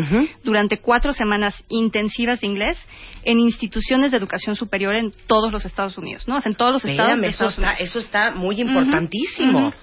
durante 0.43 0.77
cuatro 0.77 1.11
semanas 1.13 1.55
intensivas 1.69 2.39
de 2.41 2.47
inglés 2.47 2.77
en 3.23 3.39
instituciones 3.39 4.11
de 4.11 4.17
educación 4.17 4.55
superior 4.55 4.93
en 4.95 5.11
todos 5.27 5.51
los 5.51 5.65
Estados 5.65 5.97
Unidos, 5.97 6.27
¿no? 6.27 6.35
O 6.37 6.41
sea, 6.41 6.51
en 6.51 6.55
todos 6.55 6.73
los 6.73 6.85
estados 6.85 7.17
eso 7.17 7.25
Estados 7.27 7.53
está, 7.57 7.61
Unidos. 7.71 7.79
eso 7.89 7.99
está 7.99 8.31
muy 8.31 8.61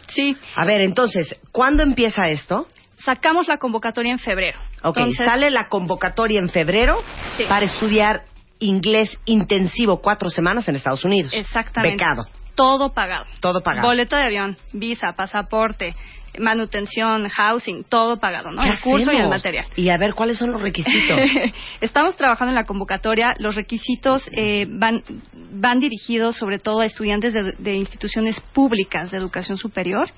Sí, 0.09 0.37
A 0.57 0.64
ver, 0.64 0.81
entonces, 0.81 1.37
¿cuándo 1.50 1.83
empieza 1.83 2.28
esto? 2.28 2.66
sacamos 3.05 3.48
la 3.48 3.57
convocatoria 3.59 4.12
en 4.12 4.20
febrero. 4.20 4.61
Ok, 4.85 4.96
Entonces, 4.98 5.26
sale 5.26 5.50
la 5.50 5.68
convocatoria 5.68 6.38
en 6.38 6.48
febrero 6.48 7.02
Sí. 7.37 7.44
para 7.48 7.66
estudiar 7.66 8.24
inglés 8.61 9.18
intensivo 9.24 10.00
cuatro 10.00 10.31
semanas 10.31 10.68
en 10.68 10.76
Estados 10.76 11.05
Unidos. 11.05 11.33
Exactamente. 11.35 11.96
Becado, 11.96 12.28
Todo 12.54 12.92
pagado. 12.92 13.24
todo 13.40 13.62
pagado. 13.62 13.86
Boleto 13.86 14.16
de 14.16 14.24
avión, 14.24 14.56
visa, 14.72 15.12
pasaporte, 15.16 15.94
manutención, 16.38 17.28
housing, 17.28 17.84
todo 17.84 18.18
pagado, 18.18 18.50
¿no? 18.50 18.62
¿Qué 18.62 18.70
El 18.70 18.80
curso 18.80 19.12
y 19.12 19.16
el 19.16 19.28
material. 19.28 19.66
Y 19.76 19.88
a 19.90 19.96
ver, 19.98 20.14
¿cuáles 20.14 20.38
son 20.38 20.52
los 20.52 20.62
requisitos? 20.62 21.18
Estamos 21.80 22.16
trabajando 22.16 22.50
en 22.50 22.54
la 22.54 22.64
convocatoria. 22.64 23.34
Los 23.38 23.54
requisitos 23.54 24.28
eh, 24.32 24.66
van, 24.68 25.02
van 25.52 25.80
dirigidos 25.80 26.36
sobre 26.36 26.58
todo 26.58 26.80
a 26.80 26.86
estudiantes 26.86 27.34
de, 27.34 27.52
de 27.58 27.74
instituciones 27.74 28.40
públicas 28.52 29.10
de 29.10 29.18
educación 29.18 29.56
superior 29.58 30.10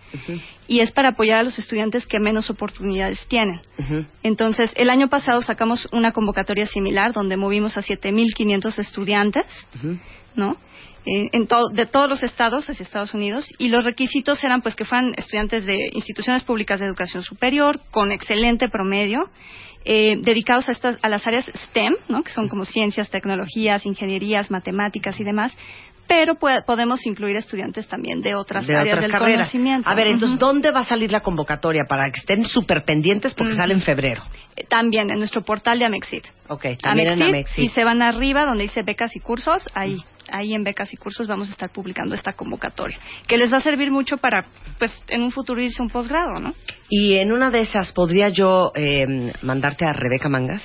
y 0.68 0.80
es 0.80 0.92
para 0.92 1.10
apoyar 1.10 1.40
a 1.40 1.42
los 1.42 1.58
estudiantes 1.58 2.06
que 2.06 2.18
menos 2.20 2.48
oportunidades 2.50 3.24
tienen. 3.26 3.60
Entonces, 4.22 4.72
el 4.76 4.90
año 4.90 5.08
pasado 5.08 5.42
sacamos 5.42 5.88
una 5.92 6.12
convocatoria 6.12 6.66
similar 6.66 7.12
donde 7.12 7.36
movimos 7.36 7.76
a 7.76 7.82
7.500 7.82 8.78
estudiantes 8.78 9.44
Ujú. 9.76 9.98
¿no? 10.36 10.56
Eh, 11.06 11.28
en 11.32 11.46
to- 11.46 11.68
de 11.72 11.86
todos 11.86 12.08
los 12.08 12.22
estados 12.22 12.68
hacia 12.68 12.82
Estados 12.82 13.14
Unidos 13.14 13.46
y 13.58 13.68
los 13.68 13.84
requisitos 13.84 14.42
eran 14.44 14.62
pues 14.62 14.74
que 14.74 14.84
fueran 14.84 15.12
estudiantes 15.16 15.64
de 15.66 15.76
instituciones 15.92 16.42
públicas 16.44 16.80
de 16.80 16.86
educación 16.86 17.22
superior 17.22 17.80
con 17.90 18.10
excelente 18.12 18.68
promedio 18.68 19.28
eh, 19.84 20.16
dedicados 20.20 20.68
a 20.68 20.72
estas 20.72 20.98
a 21.02 21.08
las 21.08 21.26
áreas 21.26 21.44
STEM 21.68 21.94
¿no? 22.08 22.22
que 22.22 22.32
son 22.32 22.48
como 22.48 22.64
ciencias 22.64 23.10
tecnologías 23.10 23.84
ingenierías 23.84 24.50
matemáticas 24.50 25.18
y 25.20 25.24
demás 25.24 25.54
pero 26.06 26.34
podemos 26.66 27.04
incluir 27.06 27.34
estudiantes 27.36 27.88
también 27.88 28.20
de 28.20 28.34
otras 28.34 28.66
de 28.66 28.74
áreas 28.76 28.96
otras 28.96 29.02
del 29.04 29.10
carreras. 29.10 29.36
conocimiento 29.50 29.88
A 29.88 29.94
ver, 29.94 30.08
entonces. 30.08 30.38
¿dónde 30.38 30.70
va 30.70 30.80
a 30.80 30.84
salir 30.84 31.10
la 31.10 31.20
convocatoria 31.20 31.84
para 31.88 32.04
que 32.10 32.20
estén 32.20 32.44
súper 32.44 32.84
pendientes 32.84 33.32
porque 33.34 33.52
Ujú. 33.54 33.60
sale 33.62 33.72
en 33.72 33.80
febrero? 33.80 34.22
Eh, 34.54 34.64
también 34.68 35.10
en 35.10 35.18
nuestro 35.18 35.42
portal 35.42 35.78
de 35.78 35.86
Amexit 35.86 36.24
Ok, 36.48 36.66
también 36.82 37.08
en 37.08 37.14
Amexit, 37.14 37.28
Amexit. 37.28 37.64
y 37.64 37.68
se 37.68 37.84
van 37.84 38.02
arriba 38.02 38.44
donde 38.44 38.64
dice 38.64 38.82
becas 38.82 39.16
y 39.16 39.20
cursos, 39.20 39.66
ahí, 39.74 39.96
ahí 40.34 40.54
en 40.54 40.64
becas 40.64 40.92
y 40.92 40.96
cursos 40.96 41.26
vamos 41.26 41.48
a 41.48 41.52
estar 41.52 41.70
publicando 41.70 42.14
esta 42.14 42.32
convocatoria, 42.32 42.98
que 43.28 43.38
les 43.38 43.52
va 43.52 43.58
a 43.58 43.60
servir 43.60 43.90
mucho 43.90 44.16
para, 44.16 44.46
pues, 44.78 44.92
en 45.08 45.22
un 45.22 45.30
futuro 45.30 45.60
irse 45.60 45.80
a 45.80 45.84
un 45.84 45.90
posgrado, 45.90 46.40
¿no? 46.40 46.54
Y 46.88 47.14
en 47.14 47.32
una 47.32 47.50
de 47.50 47.60
esas, 47.60 47.92
¿podría 47.92 48.28
yo 48.28 48.72
eh, 48.74 49.32
mandarte 49.42 49.84
a 49.84 49.92
Rebeca 49.92 50.28
Mangas? 50.28 50.62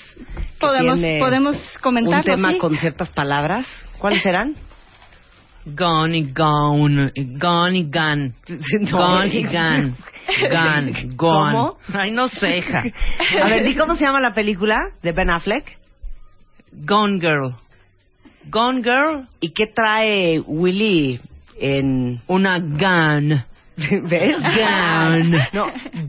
Podemos, 0.60 1.00
podemos 1.20 1.58
comentarlo, 1.82 2.18
Un 2.18 2.42
tema 2.42 2.52
¿sí? 2.52 2.58
con 2.58 2.76
ciertas 2.76 3.10
palabras. 3.10 3.68
¿Cuáles 4.00 4.24
serán? 4.24 4.56
Gone 5.66 6.18
y 6.18 6.34
gone, 6.34 7.12
gone 7.16 7.78
y 7.78 7.84
gone. 7.84 8.34
Gone 8.92 9.28
y 9.28 9.44
gone. 9.44 9.94
Gone, 10.52 10.92
gone. 11.16 11.54
¿Cómo? 11.56 11.78
Ay, 11.92 12.12
no 12.12 12.28
sé, 12.28 12.58
hija. 12.58 12.84
A 13.44 13.50
ver, 13.50 13.64
¿di 13.64 13.76
cómo 13.76 13.96
se 13.96 14.06
llama 14.06 14.20
la 14.20 14.34
película 14.34 14.78
de 15.02 15.12
Ben 15.12 15.30
Affleck? 15.32 15.78
Gone 16.72 17.20
Girl. 17.20 17.56
Gone 18.50 18.82
Girl, 18.84 19.28
¿Y 19.40 19.52
qué 19.54 19.66
trae 19.68 20.40
Willy 20.40 21.20
en... 21.60 22.22
una 22.28 22.60
gun. 22.60 23.44
¿Ves? 24.10 24.42
Gun. 24.42 25.32
No, 25.54 25.66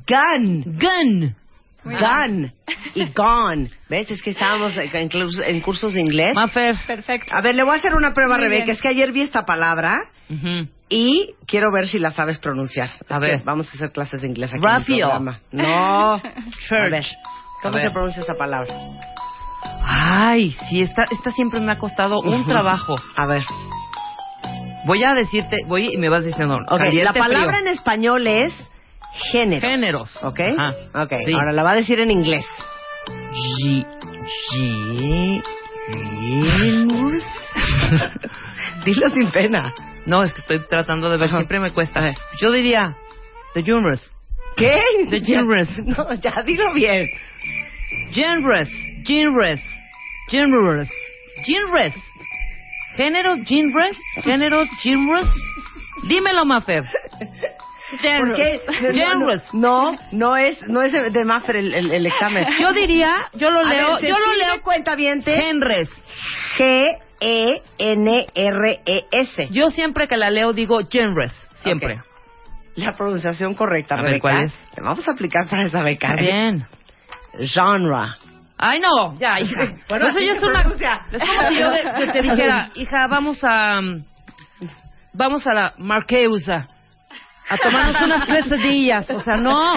gun. 0.07 0.79
Gun. 0.79 1.37
Gun. 1.83 2.53
Y 2.95 3.07
gone. 3.15 3.71
¿Ves? 3.89 4.11
Es 4.11 4.21
que 4.23 4.31
estábamos 4.31 4.77
en 4.77 5.09
cursos- 5.09 5.43
en 5.47 5.61
cursos 5.61 5.95
de 5.95 6.01
inglés. 6.01 6.35
Mafer. 6.35 6.77
Perfecto. 6.87 7.35
A 7.35 7.41
ver, 7.41 7.55
le 7.55 7.63
voy 7.63 7.75
a 7.75 7.79
hacer 7.79 7.95
una 7.95 8.13
prueba 8.13 8.35
a 8.35 8.39
Muy 8.39 8.49
Rebeca. 8.49 8.65
bien. 8.67 8.77
Es 8.77 8.83
que 8.83 8.89
ayer 8.89 9.13
vi 9.13 9.23
esta 9.23 9.45
palabra 9.47 9.97
Ujú. 10.29 10.69
y 10.91 11.31
quiero 11.47 11.73
ver 11.73 11.87
si 11.87 11.99
la 11.99 12.11
sabes 12.11 12.39
pronunciar. 12.39 12.91
A 13.09 13.15
Es 13.15 13.21
ver. 13.21 13.43
Vamos 13.45 13.67
a 13.73 13.77
hacer 13.77 13.93
clases 13.93 14.21
de 14.21 14.29
inglés 14.29 14.51
aquí 14.53 14.59
en 14.59 14.63
Raphael. 14.63 14.93
el 14.93 15.01
programa. 15.01 15.41
No. 15.53 16.15
A 16.17 16.21
Church. 16.69 16.91
ver, 16.91 17.05
¿cómo 17.63 17.75
A 17.77 17.79
ver. 17.79 17.87
se 17.87 17.91
pronuncia 17.93 18.23
esa 18.25 18.35
palabra? 18.35 18.75
Ay, 19.93 20.57
sí, 20.69 20.83
esta, 20.83 21.05
esta 21.11 21.31
siempre 21.33 21.59
me 21.61 21.73
ha 21.73 21.79
costado 21.79 22.21
un 22.21 22.45
trabajo. 22.45 22.97
A 23.17 23.27
ver. 23.27 23.43
Voy 24.87 25.03
a 25.03 25.15
decirte, 25.15 25.57
voy 25.67 25.93
y 25.93 25.99
me 25.99 26.09
vas 26.09 26.25
diciendo. 26.25 26.59
Ok, 26.69 26.81
la 26.93 27.13
palabra 27.13 27.49
frío. 27.51 27.61
en 27.61 27.69
español 27.69 28.27
es 28.27 28.53
género. 29.33 29.61
Géneros. 29.67 30.25
¿Ok? 30.25 30.41
Ajá. 30.57 30.75
Ok, 31.03 31.13
Sí. 31.27 31.33
ahora 31.35 31.53
la 31.53 31.63
va 31.65 31.73
a 31.73 31.75
decir 31.75 31.99
en 32.01 32.11
inglés. 32.13 32.47
G. 33.63 33.85
G. 34.55 35.43
Genus. 35.89 37.25
Dilo 38.85 39.09
sin 39.11 39.31
pena. 39.31 39.75
No, 40.07 40.23
es 40.23 40.33
que 40.33 40.41
estoy 40.41 40.61
tratando 40.69 41.11
de 41.11 41.19
ver, 41.19 41.27
Ajá. 41.29 41.37
siempre 41.39 41.59
me 41.61 41.73
cuesta. 41.73 42.01
Yo 42.41 42.51
diría, 42.53 42.97
the 43.55 43.63
genres. 43.63 44.01
¿Qué? 44.57 44.71
The 45.11 45.21
genres. 45.21 45.69
No, 45.85 46.15
ya 46.15 46.33
dilo 46.47 46.73
bien. 46.73 47.07
Genres, 48.13 48.69
genres, 49.05 49.61
genres, 50.31 50.89
genres. 51.45 51.95
Géneros, 52.97 53.39
genres, 53.47 53.97
géneros, 54.25 54.69
genres. 54.83 55.27
Dímelo, 56.09 56.45
Mafer. 56.45 56.85
¿Por 58.19 58.35
qué? 58.37 58.61
Genres. 58.93 59.43
No, 59.53 59.97
no 60.13 60.37
es, 60.37 60.63
no 60.69 60.83
es 60.83 60.93
de 61.13 61.25
Maffer 61.25 61.57
el, 61.57 61.75
el- 61.75 61.91
el 61.93 62.07
examen. 62.07 62.47
Yo 62.61 62.73
diría, 62.73 63.13
yo 63.35 63.51
lo 63.51 63.61
A 63.61 63.65
leo, 63.65 63.95
ver, 63.97 64.09
yo 64.09 64.17
lo 64.19 64.33
leo 64.35 64.63
cuenta 64.63 64.95
bien 64.95 65.23
genres. 65.25 65.89
G 66.57 66.99
E 67.21 67.63
N 67.79 68.27
R 68.35 68.81
E 68.87 69.05
S. 69.11 69.49
Yo 69.51 69.71
siempre 69.71 70.07
que 70.09 70.17
la 70.17 70.31
leo 70.31 70.53
digo 70.53 70.81
genres, 70.91 71.33
siempre. 71.63 71.95
Ok. 71.99 72.05
La 72.77 72.95
pronunciación 72.95 73.55
correcta, 73.55 73.97
A 73.97 74.03
ver. 74.03 74.21
¿cuál 74.21 74.45
es? 74.45 74.55
Le 74.77 74.83
vamos 74.83 75.07
a 75.09 75.13
aplicar 75.13 75.49
para 75.49 75.67
esa 75.67 75.83
beca. 75.83 76.15
Bien. 76.15 76.67
Genre. 77.41 78.15
Ay, 78.63 78.79
no, 78.81 79.17
ya, 79.19 79.41
hija. 79.41 79.75
Bueno, 79.89 80.09
Eso 80.09 80.19
ya 80.21 80.33
es 80.35 80.43
una... 80.43 80.61
Es 81.13 81.23
como 81.23 81.49
si 81.49 81.59
yo 81.59 81.71
de- 81.71 81.93
que 82.07 82.13
te 82.13 82.23
dijera, 82.23 82.71
hija, 82.75 83.07
vamos 83.09 83.39
a... 83.43 83.81
Vamos 85.13 85.47
a 85.47 85.55
la 85.55 85.75
Marqueusa 85.79 86.69
a 87.49 87.57
tomarnos 87.59 88.01
unas 88.03 88.25
quesadillas. 88.27 89.11
O 89.11 89.21
sea, 89.21 89.37
no. 89.39 89.73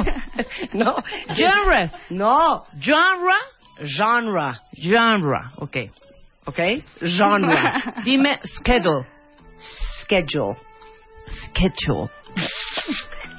No. 0.73 0.95
Genres. 1.35 1.91
No. 2.11 2.65
Genre. 2.79 3.33
Genre. 3.79 4.59
Genre. 4.75 5.39
Ok. 5.57 5.77
¿Ok? 6.45 6.59
Genre. 7.01 7.57
Dime 8.03 8.39
schedule. 8.43 9.07
Schedule. 10.03 10.55
Schedule. 11.47 12.09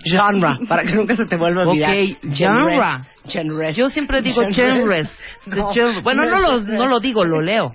Genre. 0.04 0.58
Para 0.68 0.84
que 0.84 0.92
nunca 0.92 1.16
se 1.16 1.26
te 1.26 1.36
vuelva 1.36 1.62
a 1.62 1.68
olvidar. 1.68 1.90
Ok, 1.90 2.34
genre. 2.34 3.04
Genres. 3.26 3.76
Yo 3.76 3.88
siempre 3.90 4.20
digo 4.22 4.42
Genres. 4.50 5.10
No, 5.46 5.72
genre. 5.72 6.02
Bueno, 6.02 6.26
no 6.26 6.38
lo, 6.40 6.60
no 6.60 6.86
lo 6.86 7.00
digo, 7.00 7.24
lo 7.24 7.40
leo. 7.40 7.74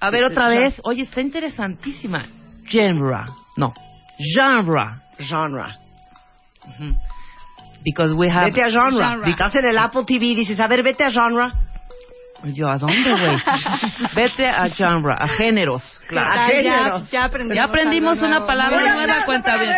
A 0.00 0.10
ver, 0.10 0.24
otra 0.24 0.48
vez. 0.48 0.80
Oye, 0.84 1.02
está 1.02 1.20
interesantísima. 1.20 2.24
Genre. 2.66 3.26
No. 3.56 3.72
Genre. 4.18 5.00
Genre. 5.18 5.76
Because 7.84 8.14
we 8.14 8.28
have... 8.28 8.50
Vete 8.50 8.62
a 8.62 8.70
genre. 8.70 9.04
Genre. 9.04 9.30
Estás 9.30 9.54
en 9.56 9.66
el 9.66 9.78
Apple 9.78 10.04
TV 10.04 10.34
dices, 10.34 10.58
a 10.58 10.68
ver, 10.68 10.82
vete 10.82 11.04
a 11.04 11.10
genre. 11.10 11.52
Yo, 12.44 12.68
¿a 12.68 12.78
dónde, 12.78 13.10
güey? 13.10 13.36
Vete 14.16 14.48
a 14.48 14.68
genre, 14.68 15.14
a 15.18 15.28
géneros. 15.28 15.82
Claro. 16.08 16.32
A 16.40 16.46
géneros. 16.46 17.10
ya, 17.10 17.20
ya 17.20 17.24
aprendimos, 17.26 17.56
Ya 17.56 17.64
aprendimos 17.64 18.18
una 18.18 18.28
nuevo. 18.30 18.46
palabra 18.46 18.94
nueva, 18.94 19.24
cuenta 19.24 19.56
bien. 19.58 19.72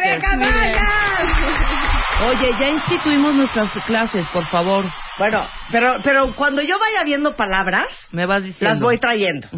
Oye, 2.26 2.50
ya 2.58 2.68
instituimos 2.68 3.34
nuestras 3.34 3.70
clases, 3.86 4.26
por 4.32 4.46
favor. 4.46 4.86
Bueno, 5.18 5.46
pero, 5.70 5.96
pero 6.02 6.34
cuando 6.36 6.62
yo 6.62 6.78
vaya 6.78 7.04
viendo 7.04 7.34
palabras, 7.36 7.86
Me 8.12 8.24
vas 8.24 8.42
diciendo. 8.44 8.72
las 8.72 8.80
voy 8.80 8.98
trayendo. 8.98 9.48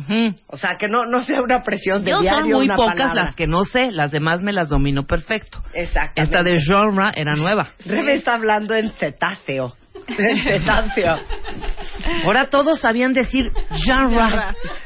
O 0.48 0.56
sea, 0.56 0.76
que 0.76 0.88
no, 0.88 1.06
no 1.06 1.20
sea 1.20 1.42
una 1.42 1.62
presión 1.62 2.02
de 2.04 2.10
Yo 2.10 2.20
diario 2.20 2.40
son 2.40 2.52
muy 2.54 2.64
una 2.66 2.76
pocas 2.76 2.94
palabra. 2.96 3.24
las 3.26 3.36
que 3.36 3.46
no 3.46 3.64
sé, 3.64 3.92
las 3.92 4.10
demás 4.10 4.40
me 4.42 4.52
las 4.52 4.68
domino 4.68 5.04
perfecto. 5.04 5.62
Exactamente. 5.74 6.22
Esta 6.22 6.42
de 6.42 6.58
genre 6.60 7.10
era 7.14 7.34
nueva. 7.36 7.68
Rebe 7.84 8.14
está 8.14 8.34
hablando 8.34 8.74
en 8.74 8.90
cetáceo. 8.98 9.74
En 10.08 10.38
cetáceo. 10.42 11.16
Ahora 12.24 12.46
todos 12.50 12.80
sabían 12.80 13.12
decir 13.12 13.52
genre. 13.84 14.20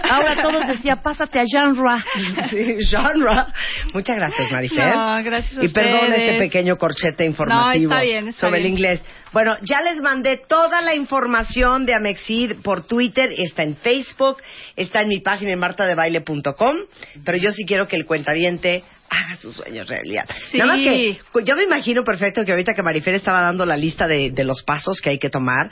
Ahora 0.02 0.42
todos 0.42 0.66
decían, 0.66 1.00
pásate 1.02 1.40
a 1.40 1.44
genre. 1.50 2.02
Sí, 2.50 2.76
genre. 2.90 3.46
Muchas 3.94 4.16
gracias, 4.16 4.50
Marifer. 4.50 4.94
No, 4.94 5.22
gracias 5.22 5.58
a 5.58 5.64
Y 5.64 5.68
perdón 5.68 6.04
ustedes. 6.10 6.20
este 6.22 6.38
pequeño 6.38 6.76
corchete 6.76 7.24
informativo 7.24 7.90
No, 7.90 7.96
está 7.98 8.00
bien, 8.04 8.28
está 8.28 8.40
sobre 8.40 8.60
bien. 8.60 8.66
el 8.66 8.72
inglés. 8.72 9.02
Bueno, 9.32 9.56
ya 9.62 9.80
les 9.80 10.00
mandé 10.02 10.38
toda 10.48 10.80
la 10.82 10.94
información 10.94 11.86
de 11.86 11.94
Amexid 11.94 12.62
por 12.62 12.84
Twitter, 12.86 13.32
está 13.38 13.62
en 13.62 13.76
Facebook, 13.76 14.38
está 14.74 15.02
en 15.02 15.08
mi 15.08 15.20
página 15.20 15.52
en 15.52 15.58
martadebaile.com, 15.60 16.76
pero 17.24 17.38
yo 17.38 17.52
sí 17.52 17.64
quiero 17.64 17.86
que 17.86 17.94
el 17.96 18.06
cuentaviente 18.06 18.82
haga 19.10 19.36
sus 19.40 19.54
sueños 19.56 19.88
realidad. 19.88 20.24
Sí. 20.52 20.58
Nada 20.58 20.72
más 20.72 20.80
que 20.82 21.18
pues, 21.32 21.44
yo 21.44 21.56
me 21.56 21.64
imagino 21.64 22.04
perfecto 22.04 22.44
que 22.44 22.52
ahorita 22.52 22.74
que 22.74 22.82
Marifer 22.82 23.14
estaba 23.14 23.40
dando 23.42 23.66
la 23.66 23.76
lista 23.76 24.06
de, 24.06 24.30
de 24.32 24.44
los 24.44 24.62
pasos 24.62 25.00
que 25.00 25.10
hay 25.10 25.18
que 25.18 25.28
tomar, 25.30 25.68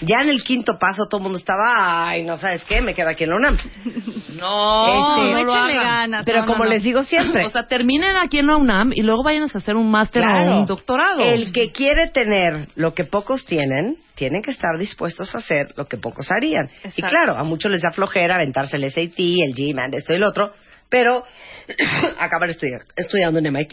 ya 0.00 0.16
en 0.24 0.28
el 0.30 0.42
quinto 0.42 0.72
paso 0.80 1.04
todo 1.08 1.18
el 1.20 1.22
mundo 1.22 1.38
estaba, 1.38 2.08
ay, 2.08 2.24
no 2.24 2.36
sabes 2.36 2.64
qué, 2.64 2.82
me 2.82 2.92
quedo 2.94 3.08
aquí 3.10 3.24
en 3.24 3.30
la 3.30 3.36
UNAM. 3.36 3.56
No, 4.40 4.86
Este, 5.20 5.32
no 5.34 5.44
lo 5.44 5.52
hagan. 5.54 5.76
ganas. 5.76 6.24
Pero 6.24 6.40
no, 6.40 6.46
como 6.46 6.60
no, 6.60 6.64
no. 6.64 6.70
les 6.70 6.82
digo 6.82 7.02
siempre, 7.02 7.44
O 7.46 7.50
sea, 7.50 7.66
terminen 7.66 8.16
aquí 8.16 8.38
en 8.38 8.46
la 8.46 8.56
UNAM 8.56 8.92
y 8.94 9.02
luego 9.02 9.22
vayan 9.22 9.42
a 9.42 9.46
hacer 9.46 9.76
un 9.76 9.90
máster 9.90 10.22
Claro. 10.22 10.56
o 10.56 10.60
un 10.60 10.66
doctorado. 10.66 11.20
El 11.20 11.52
que 11.52 11.72
quiere 11.72 12.08
tener 12.08 12.68
lo 12.74 12.94
que 12.94 13.04
pocos 13.04 13.44
tienen, 13.44 13.96
tienen 14.14 14.42
que 14.42 14.50
estar 14.50 14.78
dispuestos 14.78 15.34
a 15.34 15.38
hacer 15.38 15.74
lo 15.76 15.86
que 15.86 15.96
pocos 15.98 16.30
harían. 16.30 16.70
Y 16.96 17.02
claro, 17.02 17.36
a 17.36 17.44
muchos 17.44 17.70
les 17.70 17.82
da 17.82 17.90
flojera 17.90 18.36
aventarse 18.36 18.76
el 18.76 18.90
SAT, 18.90 19.18
el 19.18 19.52
GMAT, 19.54 19.94
esto 19.94 20.12
y 20.12 20.16
el 20.16 20.24
otro, 20.24 20.52
pero 20.90 21.24
acabar 22.18 22.50
estudiar, 22.50 22.82
estudiando 22.96 23.38
en 23.38 23.52
MIT. 23.52 23.72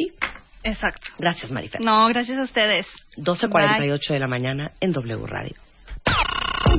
Exacto. 0.63 1.07
Gracias, 1.17 1.51
Marifer. 1.51 1.81
No, 1.81 2.07
gracias 2.07 2.37
a 2.37 2.43
ustedes. 2.43 2.85
12.48 3.17 4.13
de 4.13 4.19
la 4.19 4.27
mañana 4.27 4.71
en 4.79 4.91
W 4.91 5.25
Radio. 5.25 5.55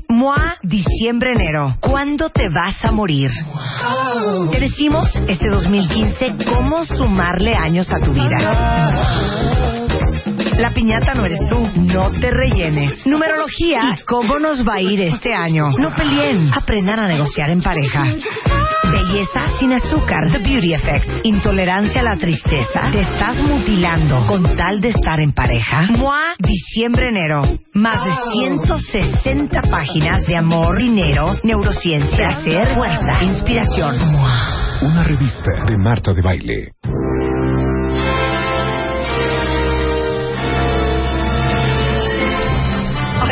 MOA 0.08 0.56
diciembre 0.62 1.30
enero. 1.34 1.76
¿Cuándo 1.80 2.30
te 2.30 2.48
vas 2.48 2.84
a 2.84 2.92
morir? 2.92 3.30
Te 4.50 4.60
decimos 4.60 5.08
este 5.26 5.48
2015 5.50 6.26
cómo 6.54 6.84
sumarle 6.84 7.54
años 7.54 7.90
a 7.92 8.00
tu 8.00 8.12
vida. 8.12 9.48
La 10.58 10.70
piñata 10.72 11.14
no 11.14 11.24
eres 11.24 11.40
tú, 11.48 11.68
no 11.76 12.10
te 12.10 12.30
rellenes. 12.30 13.06
Numerología 13.06 13.94
y 13.94 14.02
cómo 14.04 14.38
nos 14.38 14.66
va 14.66 14.74
a 14.74 14.80
ir 14.80 15.00
este 15.02 15.32
año. 15.32 15.68
No 15.78 15.90
peleen, 15.94 16.50
aprendan 16.52 16.98
a 16.98 17.08
negociar 17.08 17.50
en 17.50 17.62
pareja. 17.62 18.04
Belleza 19.08 19.58
sin 19.58 19.72
azúcar. 19.72 20.30
The 20.30 20.38
Beauty 20.38 20.74
Effect. 20.74 21.24
Intolerancia 21.24 22.00
a 22.02 22.04
la 22.04 22.16
tristeza. 22.16 22.90
Te 22.92 23.00
estás 23.00 23.40
mutilando 23.42 24.26
con 24.26 24.42
tal 24.56 24.80
de 24.80 24.88
estar 24.90 25.18
en 25.20 25.32
pareja. 25.32 25.86
MOA 25.96 26.34
Diciembre-Enero. 26.38 27.42
Más 27.74 28.04
de 28.04 28.10
160 28.32 29.62
páginas 29.62 30.26
de 30.26 30.36
amor, 30.36 30.78
dinero, 30.78 31.36
neurociencia, 31.42 32.16
placer, 32.16 32.74
fuerza, 32.74 33.24
inspiración. 33.24 34.12
MOA. 34.12 34.80
Una 34.82 35.04
revista 35.04 35.52
de 35.66 35.78
Marta 35.78 36.12
de 36.12 36.22
Baile. 36.22 36.72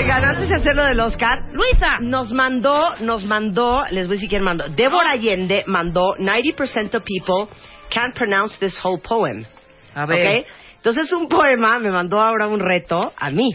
Oigan, 0.06 0.24
antes 0.24 0.48
de 0.48 0.54
hacer 0.54 0.76
lo 0.76 0.84
del 0.84 1.00
Oscar, 1.00 1.36
Luisa. 1.52 1.98
nos 2.00 2.30
mandó, 2.30 2.94
nos 3.00 3.24
mandó, 3.24 3.84
les 3.90 4.06
voy 4.06 4.14
a 4.14 4.16
decir 4.18 4.28
quién 4.28 4.44
mandó. 4.44 4.68
Débora 4.68 5.10
Allende 5.10 5.64
mandó 5.66 6.14
90% 6.16 6.94
of 6.94 7.02
people 7.02 7.52
can't 7.90 8.14
pronounce 8.14 8.56
this 8.60 8.78
whole 8.84 9.02
poem. 9.02 9.44
A 9.96 10.06
ver. 10.06 10.42
¿Ok? 10.42 10.46
Entonces 10.76 11.12
un 11.12 11.28
poema 11.28 11.80
me 11.80 11.90
mandó 11.90 12.20
ahora 12.20 12.46
un 12.46 12.60
reto 12.60 13.12
a 13.16 13.30
mí. 13.30 13.50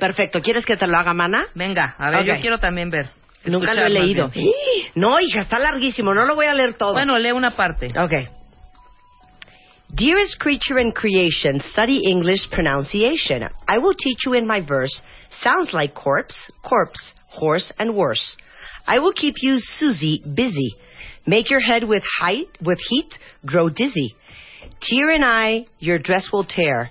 Perfecto. 0.00 0.42
¿Quieres 0.42 0.66
que 0.66 0.76
te 0.76 0.88
lo 0.88 0.98
haga, 0.98 1.14
mana? 1.14 1.46
Venga, 1.54 1.94
a 1.98 2.10
ver, 2.10 2.22
Ok. 2.22 2.26
yo 2.26 2.40
quiero 2.40 2.58
también 2.58 2.90
ver. 2.90 3.10
Nunca 3.44 3.72
lo 3.72 3.86
he 3.86 3.90
leído. 3.90 4.28
No, 4.96 5.20
hija, 5.20 5.42
está 5.42 5.60
larguísimo. 5.60 6.12
No 6.14 6.24
lo 6.26 6.34
voy 6.34 6.46
a 6.46 6.54
leer 6.54 6.74
todo. 6.74 6.94
Bueno, 6.94 7.16
lee 7.16 7.30
una 7.30 7.52
parte. 7.52 7.90
Okay. 7.96 8.26
Dearest 9.90 10.36
creature 10.40 10.80
in 10.82 10.90
creation, 10.90 11.60
study 11.60 12.02
English 12.10 12.48
pronunciation. 12.50 13.44
I 13.68 13.78
will 13.78 13.94
teach 13.96 14.18
you 14.26 14.34
in 14.34 14.48
my 14.48 14.60
verse. 14.62 15.00
Sounds 15.42 15.70
like 15.72 15.94
corpse, 15.94 16.36
corpse, 16.68 17.12
horse, 17.28 17.72
and 17.78 17.96
worse. 17.96 18.36
I 18.86 18.98
will 18.98 19.12
keep 19.12 19.36
you, 19.40 19.58
Susie, 19.58 20.22
busy. 20.34 20.74
Make 21.26 21.50
your 21.50 21.60
head 21.60 21.84
with 21.84 22.02
height, 22.18 22.48
with 22.64 22.78
heat, 22.88 23.12
grow 23.46 23.68
dizzy. 23.68 24.14
Tear 24.82 25.10
in 25.10 25.22
eye, 25.22 25.66
your 25.78 25.98
dress 25.98 26.28
will 26.32 26.44
tear. 26.44 26.90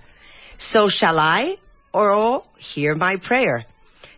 So 0.58 0.88
shall 0.90 1.20
I, 1.20 1.56
or 1.94 2.12
oh, 2.12 2.46
hear 2.58 2.96
my 2.96 3.18
prayer. 3.18 3.66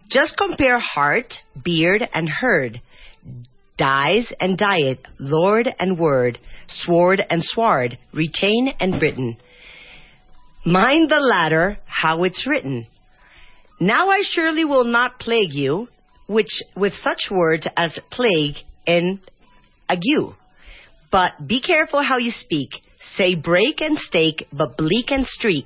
Just 0.09 0.37
compare 0.37 0.79
heart, 0.79 1.33
beard, 1.63 2.07
and 2.13 2.29
herd 2.29 2.81
dies 3.81 4.31
and 4.39 4.59
diet, 4.59 4.99
lord 5.17 5.67
and 5.79 5.97
word, 5.97 6.37
sword 6.67 7.19
and 7.31 7.41
sward, 7.43 7.97
retain 8.13 8.71
and 8.79 9.01
written. 9.01 9.35
Mind 10.63 11.09
the 11.09 11.19
latter, 11.19 11.79
how 11.87 12.23
it's 12.23 12.45
written. 12.47 12.85
Now 13.81 14.09
I 14.09 14.21
surely 14.23 14.63
will 14.63 14.83
not 14.83 15.19
plague 15.19 15.53
you, 15.53 15.87
which 16.27 16.51
with 16.77 16.93
such 17.01 17.29
words 17.31 17.67
as 17.75 17.97
plague 18.11 18.57
and 18.85 19.19
ague. 19.89 20.35
But 21.11 21.31
be 21.47 21.61
careful 21.61 22.03
how 22.03 22.19
you 22.19 22.29
speak. 22.29 22.69
Say 23.15 23.33
break 23.33 23.81
and 23.81 23.97
stake, 23.97 24.45
but 24.53 24.77
bleak 24.77 25.09
and 25.09 25.25
streak. 25.25 25.65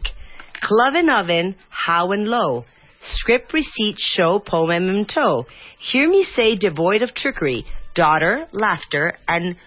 Clove 0.62 0.94
and 0.94 1.10
oven, 1.10 1.56
how 1.70 2.14
and 2.14 2.26
low. 2.26 2.64
Script 3.02 3.52
receipt 3.52 3.98
show 3.98 4.40
poem 4.40 4.88
in 4.88 5.06
tow. 5.06 5.46
Hear 5.78 6.08
me 6.08 6.26
say 6.38 6.56
devoid 6.56 7.02
of 7.02 7.14
trickery, 7.14 7.66
daughter, 7.96 8.48
laughter, 8.54 9.18
and 9.28 9.58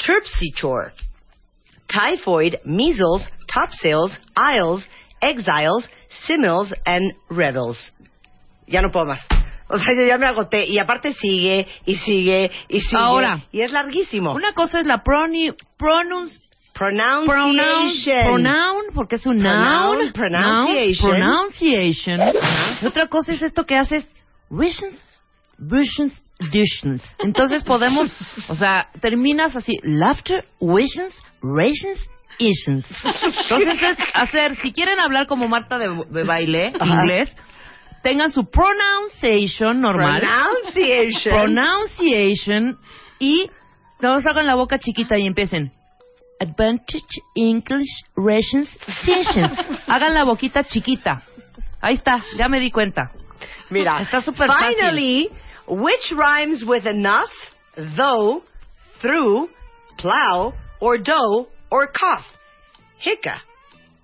terpsichore. 0.00 0.92
Typhoid, 1.92 2.60
measles, 2.64 3.28
topsails, 3.52 4.16
aisles, 4.34 4.88
exiles, 5.20 5.86
simils, 6.26 6.74
and 6.84 7.14
rebels. 7.30 7.94
Ya 8.66 8.80
no 8.82 8.90
puedo 8.90 9.06
más. 9.06 9.20
O 9.68 9.78
sea, 9.78 9.94
yo 9.96 10.04
ya 10.06 10.18
me 10.18 10.26
agoté. 10.26 10.66
Y 10.66 10.78
aparte 10.78 11.12
sigue, 11.14 11.66
y 11.86 11.96
sigue, 11.96 12.50
y 12.68 12.80
sigue. 12.80 12.96
Ahora. 12.98 13.46
Y 13.52 13.60
es 13.62 13.72
larguísimo. 13.72 14.32
Una 14.32 14.52
cosa 14.52 14.80
es 14.80 14.86
la 14.86 15.02
proni, 15.02 15.50
pronunci- 15.78 16.40
pronoun, 16.74 17.26
Pronunciation. 17.26 18.24
pronoun, 18.24 18.84
porque 18.94 19.16
es 19.16 19.26
un 19.26 19.38
Pronoun, 19.40 19.98
noun, 20.00 20.12
pronunciation. 20.12 21.20
noun, 21.20 21.46
pronunciation. 21.52 22.20
Y 22.82 22.86
otra 22.86 23.06
cosa 23.08 23.32
es 23.32 23.42
esto 23.42 23.64
que 23.64 23.76
haces, 23.76 24.04
visions, 24.50 25.00
visions, 25.58 26.20
visions. 26.50 27.02
Entonces 27.20 27.62
podemos, 27.62 28.10
o 28.48 28.54
sea, 28.56 28.88
terminas 29.00 29.54
así, 29.56 29.78
laughter, 29.82 30.44
visions, 30.60 31.14
rations, 31.42 32.00
issues. 32.38 32.84
Entonces 33.04 33.82
es 33.82 33.98
hacer, 34.14 34.56
si 34.62 34.72
quieren 34.72 34.98
hablar 35.00 35.26
como 35.26 35.48
Marta 35.48 35.78
de, 35.78 36.04
de 36.10 36.24
baile, 36.24 36.72
Ajá. 36.78 36.94
inglés, 37.02 37.34
tengan 38.02 38.30
su 38.32 38.48
pronunciation 38.50 39.80
normal. 39.80 40.20
Pronunciation. 40.20 41.34
pronunciation 41.34 42.78
y 43.18 43.50
todos 44.00 44.26
hagan 44.26 44.46
la 44.46 44.54
boca 44.54 44.78
chiquita 44.78 45.18
y 45.18 45.26
empiecen. 45.26 45.72
Advantage 46.40 47.22
English 47.36 48.02
Rations 48.16 48.68
Stations. 49.02 49.52
Hagan 49.86 50.14
la 50.14 50.24
boquita 50.24 50.64
chiquita. 50.64 51.22
Ahí 51.80 51.94
está, 51.94 52.24
ya 52.36 52.48
me 52.48 52.58
di 52.60 52.70
cuenta. 52.70 53.12
Mira, 53.70 54.00
Está 54.02 54.20
súper 54.20 54.48
fácil. 54.48 54.76
Finally, 54.76 55.30
which 55.66 56.12
rhymes 56.12 56.64
with 56.64 56.86
enough, 56.86 57.30
though, 57.96 58.42
through, 59.00 59.48
plow, 59.96 60.52
or 60.80 60.98
dough, 60.98 61.48
or 61.70 61.86
cough? 61.88 62.24
Hicca 62.98 63.40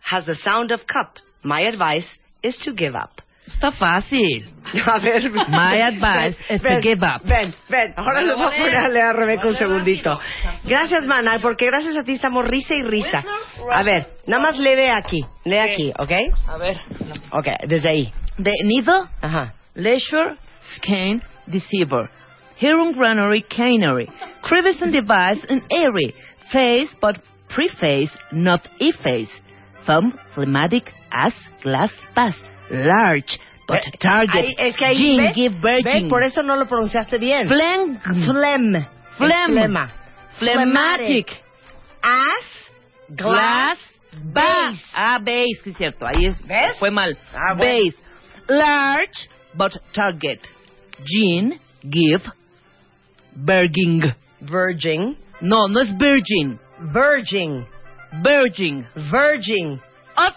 has 0.02 0.24
the 0.26 0.34
sound 0.36 0.70
of 0.72 0.80
cup. 0.86 1.16
My 1.42 1.62
advice 1.62 2.06
is 2.42 2.56
to 2.64 2.72
give 2.74 2.94
up. 2.94 3.20
Está 3.48 3.70
fácil. 3.72 4.44
A 4.86 5.00
ver. 5.00 5.20
My 5.48 5.74
advice 5.82 6.36
is 6.48 6.60
to 6.60 6.68
ven, 6.68 6.80
give 6.80 7.02
up. 7.02 7.22
Ven, 7.24 7.52
ven. 7.68 7.94
Ahora 7.96 8.20
Vale, 8.22 8.26
le 8.26 8.34
voy 8.34 8.42
a 8.44 8.50
vale. 8.50 8.58
poner 8.58 8.76
a 8.76 8.88
leer 8.88 9.04
a 9.06 9.12
Rebeca 9.12 9.48
un 9.48 9.54
segundito. 9.56 10.18
Gracias, 10.64 11.04
Mana, 11.06 11.38
porque 11.40 11.66
gracias 11.66 11.96
a 11.96 12.04
ti 12.04 12.12
estamos 12.12 12.46
risa 12.46 12.74
y 12.74 12.82
risa. 12.82 13.24
A 13.72 13.82
ver, 13.82 14.06
nada 14.26 14.42
más 14.42 14.58
lee 14.58 14.86
aquí. 14.88 15.24
Lee 15.44 15.58
aquí, 15.58 15.92
¿ok? 15.98 16.12
A 16.46 16.56
ver. 16.58 16.76
Ok, 17.32 17.46
desde 17.66 17.88
ahí. 17.88 18.12
De 18.38 18.52
nido, 18.64 19.08
Ajá. 19.20 19.54
leisure, 19.74 20.36
skein, 20.76 21.20
deceiver. 21.46 22.08
Hearing 22.56 22.92
granary, 22.92 23.42
canary. 23.42 24.08
Crevice 24.42 24.80
and 24.82 24.92
device 24.92 25.40
and 25.48 25.62
airy. 25.70 26.14
Face, 26.52 26.90
but 27.00 27.18
preface, 27.54 28.10
not 28.32 28.60
efface. 28.78 29.30
Thumb, 29.86 30.12
phlegmatic, 30.34 30.92
ass, 31.10 31.34
glass, 31.62 31.90
pass. 32.14 32.34
Large, 32.70 33.38
but 33.66 33.78
Eh, 33.84 33.90
target. 34.00 34.44
ahí- 34.44 34.54
es 34.58 34.76
que 34.76 34.84
ahí, 34.86 34.96
Gin, 34.96 35.32
give 35.34 35.54
virgin. 35.60 35.84
¿Ves? 35.84 36.04
Por 36.08 36.22
eso 36.22 36.42
no 36.42 36.56
lo 36.56 36.66
pronunciaste 36.66 37.18
bien. 37.18 37.48
Phlegm. 37.48 37.98
Flem. 38.00 38.86
Phlegm. 39.16 39.52
Flema. 39.52 39.90
Phlegmatic. 40.38 41.28
Ass, 42.02 42.70
Glass, 43.08 43.26
glass, 43.32 43.78
base. 44.32 44.70
base. 44.70 44.84
Ah, 44.94 45.18
base, 45.18 45.60
sí 45.64 45.70
es 45.70 45.76
cierto. 45.76 46.06
Ahí 46.06 46.26
es, 46.26 46.40
¿Ves? 46.46 46.76
fue 46.78 46.90
mal. 46.90 47.18
Ah, 47.34 47.54
bueno. 47.54 47.72
Base. 47.72 47.96
Large, 48.48 49.28
but 49.54 49.72
target. 49.92 50.40
Gin, 51.04 51.58
give, 51.82 52.22
virgin. 53.34 54.12
Virgin. 54.40 55.16
No, 55.40 55.68
no 55.68 55.80
es 55.80 55.96
virgin. 55.96 56.58
Virgin. 56.80 57.66
Virgin. 58.22 58.86
Virgin. 59.10 59.80
Out, 60.16 60.34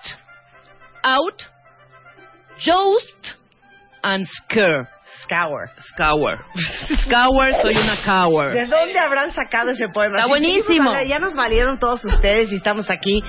out, 1.04 1.42
joust, 2.60 3.36
and 4.04 4.28
scare. 4.28 4.88
Scour. 5.24 5.72
Scour. 5.80 6.38
Scour, 7.04 7.52
soy 7.62 7.76
una 7.78 7.98
cower. 8.04 8.54
¿De 8.54 8.66
dónde 8.68 9.00
habrán 9.00 9.32
sacado 9.34 9.72
ese 9.72 9.88
poema? 9.90 10.18
Está 10.18 10.28
buenísimo. 10.28 10.92
Ya 11.08 11.20
nos 11.20 11.36
valieron 11.36 11.80
todos 11.80 12.04
ustedes 12.06 12.52
y 12.52 12.56
estamos 12.56 12.90
aquí 12.90 13.24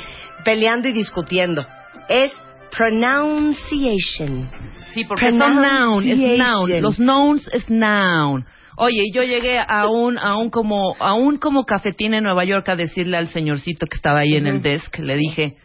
peleando 0.45 0.89
y 0.89 0.93
discutiendo. 0.93 1.65
Es 2.09 2.33
pronunciation. 2.77 4.51
Sí, 4.93 5.05
porque 5.05 5.31
son 5.31 5.63
noun, 5.63 6.07
es 6.07 6.39
noun. 6.39 6.83
Los 6.83 6.99
nouns 6.99 7.49
es 7.53 7.69
noun. 7.69 8.47
Oye, 8.77 9.05
yo 9.13 9.23
llegué 9.23 9.59
a 9.59 9.87
un, 9.89 10.19
a 10.19 10.37
un 10.37 10.51
como, 10.51 10.97
a 10.99 11.15
un 11.15 11.39
como 11.39 11.65
cafetín 11.65 12.15
en 12.15 12.25
Nueva 12.25 12.45
York 12.45 12.69
a 12.69 12.77
decirle 12.77 13.17
al 13.17 13.29
señorcito 13.29 13.87
que 13.87 13.97
estaba 13.97 14.21
ahí 14.21 14.35
en 14.35 14.47
el 14.49 14.63
desk, 14.63 14.99
le 14.99 15.17
dije, 15.17 15.57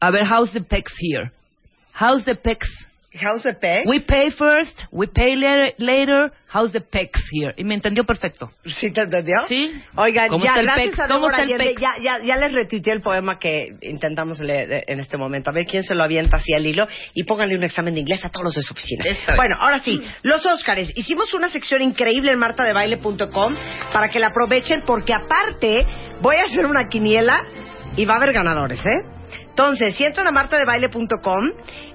a 0.00 0.10
ver, 0.10 0.24
how's 0.26 0.52
the 0.52 0.62
pecs 0.62 0.92
here? 0.98 1.30
How's 2.00 2.24
the 2.24 2.34
pecs? 2.34 2.68
How's 3.20 3.42
the 3.42 3.54
peg? 3.54 3.86
We 3.86 4.00
pay 4.00 4.30
first, 4.30 4.74
we 4.92 5.06
pay 5.06 5.36
later, 5.36 5.72
later, 5.78 6.32
how's 6.48 6.72
the 6.72 6.80
pecs 6.80 7.22
here? 7.30 7.54
Y 7.56 7.64
me 7.64 7.74
entendió 7.74 8.04
perfecto. 8.04 8.50
¿Sí 8.64 8.90
te 8.90 9.02
entendió? 9.02 9.46
Sí. 9.48 9.72
Oigan, 9.96 10.28
¿Cómo 10.28 10.44
ya, 10.44 10.50
está 10.50 10.60
el 10.60 10.66
gracias 10.66 11.00
a 11.00 11.08
¿Cómo 11.08 11.26
está 11.26 11.42
el 11.42 11.52
Allende, 11.52 11.74
ya, 11.80 11.94
ya, 12.02 12.22
ya 12.22 12.36
les 12.36 12.52
retuiteé 12.52 12.92
el 12.92 13.02
poema 13.02 13.38
que 13.38 13.76
intentamos 13.82 14.40
leer 14.40 14.84
en 14.86 15.00
este 15.00 15.16
momento. 15.16 15.50
A 15.50 15.52
ver 15.52 15.66
quién 15.66 15.82
se 15.84 15.94
lo 15.94 16.04
avienta 16.04 16.36
así 16.36 16.52
al 16.52 16.66
hilo 16.66 16.86
y 17.14 17.24
pónganle 17.24 17.56
un 17.56 17.64
examen 17.64 17.94
de 17.94 18.00
inglés 18.00 18.24
a 18.24 18.28
todos 18.28 18.44
los 18.44 18.54
de 18.54 18.62
su 18.62 18.72
oficina. 18.72 19.04
Bien. 19.04 19.16
Bueno, 19.36 19.56
ahora 19.58 19.80
sí, 19.80 20.00
los 20.22 20.44
Óscares. 20.44 20.92
Hicimos 20.94 21.32
una 21.34 21.48
sección 21.48 21.82
increíble 21.82 22.32
en 22.32 22.38
martadebaile.com 22.38 23.56
para 23.92 24.08
que 24.08 24.18
la 24.20 24.28
aprovechen 24.28 24.82
porque 24.86 25.14
aparte 25.14 25.86
voy 26.20 26.36
a 26.36 26.44
hacer 26.44 26.66
una 26.66 26.88
quiniela 26.88 27.40
y 27.96 28.04
va 28.04 28.14
a 28.14 28.16
haber 28.18 28.32
ganadores, 28.32 28.84
¿eh? 28.84 29.15
Entonces, 29.48 29.94
si 29.94 30.04
entran 30.04 30.26
a 30.26 30.30
martadebaile.com, 30.30 31.50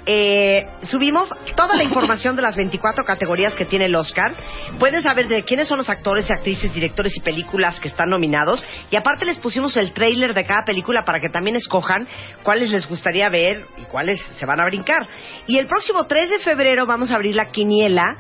eh, 0.06 0.65
subimos 0.84 1.30
toda 1.56 1.75
la 1.75 1.84
información 1.84 2.36
de 2.36 2.41
las 2.41 2.56
24 2.56 3.06
categorías 3.06 3.54
que 3.54 3.65
tiene 3.65 3.86
el 3.86 3.95
Oscar. 3.95 4.34
Pueden 4.80 5.04
saber 5.04 5.27
de 5.27 5.43
quiénes 5.43 5.67
son 5.67 5.77
los 5.77 5.89
actores, 5.89 6.30
actrices, 6.32 6.73
directores 6.73 7.15
y 7.17 7.21
películas 7.21 7.80
que 7.80 7.88
están 7.88 8.10
nominados. 8.10 8.65
Y 8.89 8.96
aparte 8.96 9.25
les 9.25 9.37
pusimos 9.37 9.77
el 9.77 9.94
trailer 9.94 10.33
de 10.33 10.46
cada 10.46 10.63
película 10.63 11.04
para 11.06 11.19
que 11.19 11.29
también 11.29 11.56
escojan 11.56 12.08
cuáles 12.42 12.71
les 12.71 12.87
gustaría 12.87 13.29
ver 13.29 13.65
y 13.77 13.83
cuáles 13.83 14.19
se 14.19 14.46
van 14.46 14.60
a 14.60 14.65
brincar. 14.65 15.08
Y 15.46 15.58
el 15.60 15.67
próximo 15.67 16.06
3 16.06 16.29
de 16.29 16.39
febrero 16.39 16.85
vamos 16.85 17.12
a 17.12 17.15
abrir 17.15 17.35
la 17.35 17.52
quiniela 17.52 18.17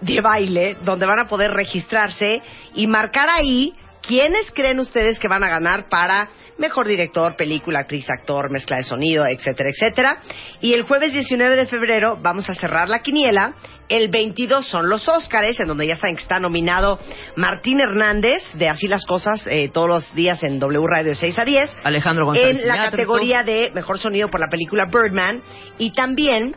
de 0.00 0.20
baile, 0.20 0.76
donde 0.82 1.06
van 1.06 1.20
a 1.20 1.26
poder 1.26 1.52
registrarse 1.52 2.42
y 2.74 2.88
marcar 2.88 3.28
ahí 3.30 3.72
quiénes 4.02 4.50
creen 4.52 4.80
ustedes 4.80 5.18
que 5.18 5.28
van 5.28 5.44
a 5.44 5.48
ganar 5.48 5.88
para 5.88 6.28
mejor 6.58 6.86
director, 6.86 7.36
película, 7.36 7.80
actriz, 7.80 8.08
actor, 8.10 8.50
mezcla 8.50 8.76
de 8.76 8.82
sonido, 8.82 9.24
etcétera, 9.26 9.70
etcétera. 9.70 10.20
Y 10.60 10.74
el 10.74 10.82
jueves 10.82 11.12
19 11.12 11.56
de 11.56 11.66
febrero 11.66 12.18
vamos 12.20 12.48
a 12.50 12.54
cerrar 12.54 12.88
la 12.88 13.00
quiniela. 13.00 13.54
El 13.88 14.08
22 14.08 14.66
son 14.66 14.88
los 14.88 15.06
Óscares, 15.08 15.60
en 15.60 15.68
donde 15.68 15.86
ya 15.86 15.96
saben 15.96 16.16
que 16.16 16.22
está 16.22 16.40
nominado 16.40 16.98
Martín 17.36 17.80
Hernández, 17.80 18.42
de 18.54 18.68
Así 18.68 18.86
las 18.86 19.04
Cosas, 19.04 19.46
eh, 19.46 19.70
todos 19.72 19.88
los 19.88 20.14
días 20.14 20.42
en 20.44 20.58
W 20.58 20.86
Radio 20.86 21.10
de 21.10 21.14
6 21.14 21.38
a 21.38 21.44
10. 21.44 21.76
Alejandro 21.84 22.26
González. 22.26 22.60
En 22.60 22.68
la 22.68 22.90
categoría 22.90 23.42
de 23.42 23.70
Mejor 23.74 23.98
Sonido 23.98 24.28
por 24.28 24.40
la 24.40 24.48
película 24.48 24.86
Birdman. 24.86 25.42
Y 25.78 25.92
también 25.92 26.56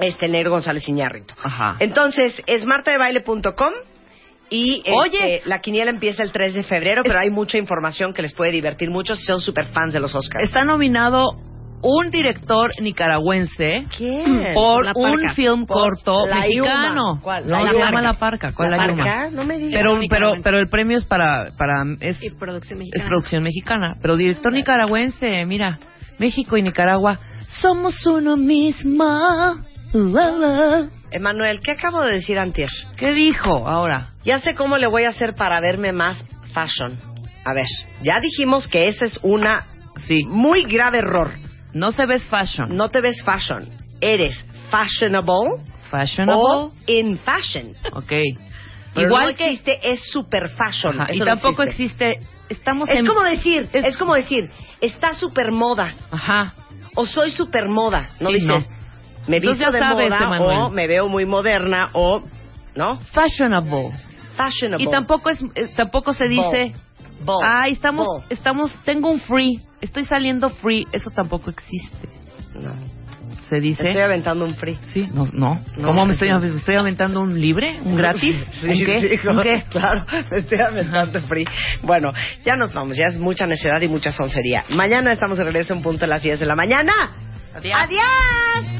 este 0.00 0.28
Negro 0.28 0.52
González 0.52 0.88
Iñárritu. 0.88 1.34
Ajá. 1.42 1.76
Entonces, 1.80 2.40
es 2.46 2.64
martadebaile.com 2.66 3.72
y 4.50 4.78
este, 4.84 4.92
Oye. 4.92 5.42
la 5.46 5.60
quiniela 5.60 5.90
empieza 5.90 6.22
el 6.22 6.32
3 6.32 6.54
de 6.54 6.64
febrero, 6.64 7.02
pero 7.04 7.18
hay 7.20 7.30
mucha 7.30 7.56
información 7.58 8.12
que 8.12 8.22
les 8.22 8.34
puede 8.34 8.50
divertir 8.52 8.90
mucho 8.90 9.14
si 9.14 9.24
son 9.24 9.40
super 9.40 9.66
fans 9.66 9.92
de 9.92 10.00
los 10.00 10.14
Oscars. 10.14 10.44
Está 10.44 10.64
nominado 10.64 11.36
un 11.82 12.10
director 12.10 12.72
nicaragüense 12.80 13.84
¿Quién? 13.96 14.52
por 14.52 14.84
La 14.84 14.92
un 14.94 15.02
Parca. 15.18 15.34
film 15.34 15.64
Por 15.66 15.78
corto 16.02 16.26
La 16.26 16.40
mexicano. 16.40 17.12
Yuma. 17.14 17.20
¿Cuál? 17.22 17.48
La 17.48 17.72
llama 17.72 18.02
La 18.02 18.12
Parca. 18.14 18.52
¿Cuál 18.52 18.72
¿La 18.72 18.76
La, 18.76 18.86
Yuma? 18.88 19.04
Parca? 19.04 19.30
No 19.30 19.44
me 19.46 19.56
digas. 19.56 19.72
Pero, 19.80 19.98
pero, 20.10 20.32
pero 20.42 20.58
el 20.58 20.68
premio 20.68 20.98
es 20.98 21.04
para, 21.06 21.52
para 21.56 21.84
es, 22.00 22.22
Y 22.22 22.30
producción 22.30 22.80
es 22.82 22.86
mexicana. 22.88 23.08
producción 23.08 23.42
mexicana. 23.42 23.96
Pero 24.02 24.16
director 24.16 24.52
nicaragüense, 24.52 25.46
mira, 25.46 25.78
México 26.18 26.56
y 26.58 26.62
Nicaragua 26.62 27.18
somos 27.62 28.04
uno 28.06 28.36
mismo. 28.36 29.04
Uh, 29.92 29.98
uh, 29.98 30.82
uh. 30.82 30.99
Emanuel, 31.12 31.60
¿qué 31.60 31.72
acabo 31.72 32.02
de 32.02 32.12
decir 32.12 32.38
antes? 32.38 32.70
¿Qué 32.96 33.12
dijo 33.12 33.66
ahora? 33.66 34.10
Ya 34.24 34.38
sé 34.40 34.54
cómo 34.54 34.78
le 34.78 34.86
voy 34.86 35.04
a 35.04 35.08
hacer 35.10 35.34
para 35.34 35.60
verme 35.60 35.92
más 35.92 36.22
fashion. 36.52 36.98
A 37.44 37.52
ver, 37.52 37.66
ya 38.02 38.14
dijimos 38.22 38.68
que 38.68 38.88
ese 38.88 39.06
es 39.06 39.18
una 39.22 39.66
Sí, 40.06 40.24
muy 40.26 40.64
grave 40.64 40.98
error. 40.98 41.32
no 41.72 41.92
se 41.92 42.06
ves 42.06 42.26
fashion. 42.28 42.74
No 42.76 42.88
te 42.90 43.00
ves 43.00 43.22
fashion. 43.24 43.68
Eres 44.00 44.34
fashionable 44.70 45.62
Fashionable. 45.90 46.42
o 46.42 46.72
in 46.86 47.18
fashion. 47.18 47.74
Ok. 47.92 48.12
Pero 48.94 49.06
Igual 49.08 49.30
no 49.30 49.34
que 49.36 49.44
existe 49.50 49.78
es 49.82 50.00
super 50.10 50.48
fashion. 50.50 51.00
Ajá, 51.00 51.12
y 51.12 51.18
no 51.18 51.24
tampoco 51.24 51.62
existe. 51.64 52.10
existe. 52.12 52.36
Estamos 52.48 52.88
Es 52.88 53.00
en. 53.00 53.06
como 53.06 53.20
decir, 53.22 53.68
es, 53.72 53.84
es- 53.84 53.96
como 53.96 54.14
decir, 54.14 54.50
está 54.80 55.14
super 55.14 55.52
moda 55.52 55.94
Ajá. 56.10 56.54
o 56.94 57.04
soy 57.06 57.30
super 57.30 57.68
moda. 57.68 58.10
No 58.20 58.28
Sí, 58.28 58.34
dices, 58.40 58.48
no. 58.68 58.79
Me 59.30 59.36
Entonces 59.38 59.58
visto 59.58 59.72
de 59.72 59.78
sabes, 59.78 60.10
moda 60.10 60.24
Emanuel. 60.24 60.58
o 60.58 60.70
me 60.70 60.86
veo 60.86 61.08
muy 61.08 61.24
moderna 61.24 61.90
o 61.94 62.22
no 62.74 62.98
Fashionable. 63.12 63.90
fashionable. 64.36 64.84
Y 64.84 64.90
tampoco 64.90 65.30
es 65.30 65.42
eh, 65.54 65.68
tampoco 65.76 66.12
se 66.14 66.28
dice, 66.28 66.74
Bold. 67.24 67.44
ay, 67.46 67.72
estamos 67.72 68.06
Bold. 68.06 68.24
estamos 68.30 68.72
tengo 68.84 69.10
un 69.10 69.20
free, 69.20 69.60
estoy 69.80 70.04
saliendo 70.04 70.50
free, 70.50 70.86
eso 70.92 71.10
tampoco 71.10 71.50
existe. 71.50 72.08
No. 72.54 73.00
Se 73.48 73.58
dice. 73.60 73.88
Estoy 73.88 74.02
aventando 74.02 74.44
un 74.44 74.54
free. 74.54 74.78
Sí, 74.92 75.08
no, 75.12 75.26
no. 75.32 75.60
No, 75.76 75.88
¿Cómo 75.88 76.04
me 76.04 76.12
sí. 76.12 76.24
estoy, 76.24 76.28
av- 76.28 76.56
estoy 76.56 76.76
aventando 76.76 77.20
un 77.20 77.40
libre, 77.40 77.80
un 77.84 77.96
gratis? 77.96 78.36
Sí, 78.60 78.68
¿Un 78.68 78.84
qué? 78.84 79.00
sí, 79.18 79.28
¿Un 79.28 79.42
qué? 79.42 79.64
Claro, 79.70 80.04
me 80.30 80.38
estoy 80.38 80.58
aventando 80.60 81.20
free. 81.22 81.46
Bueno, 81.82 82.10
ya 82.44 82.54
nos 82.54 82.72
vamos, 82.72 82.96
ya 82.96 83.06
es 83.06 83.18
mucha 83.18 83.46
necedad 83.46 83.80
y 83.80 83.88
mucha 83.88 84.12
soncería. 84.12 84.64
Mañana 84.70 85.10
estamos 85.12 85.36
de 85.38 85.44
regreso 85.44 85.74
en 85.74 85.82
punto 85.82 86.04
a 86.04 86.08
las 86.08 86.22
10 86.22 86.38
de 86.38 86.46
la 86.46 86.54
mañana. 86.54 86.92
Adiós. 87.54 87.74
¡Adiós! 87.76 88.79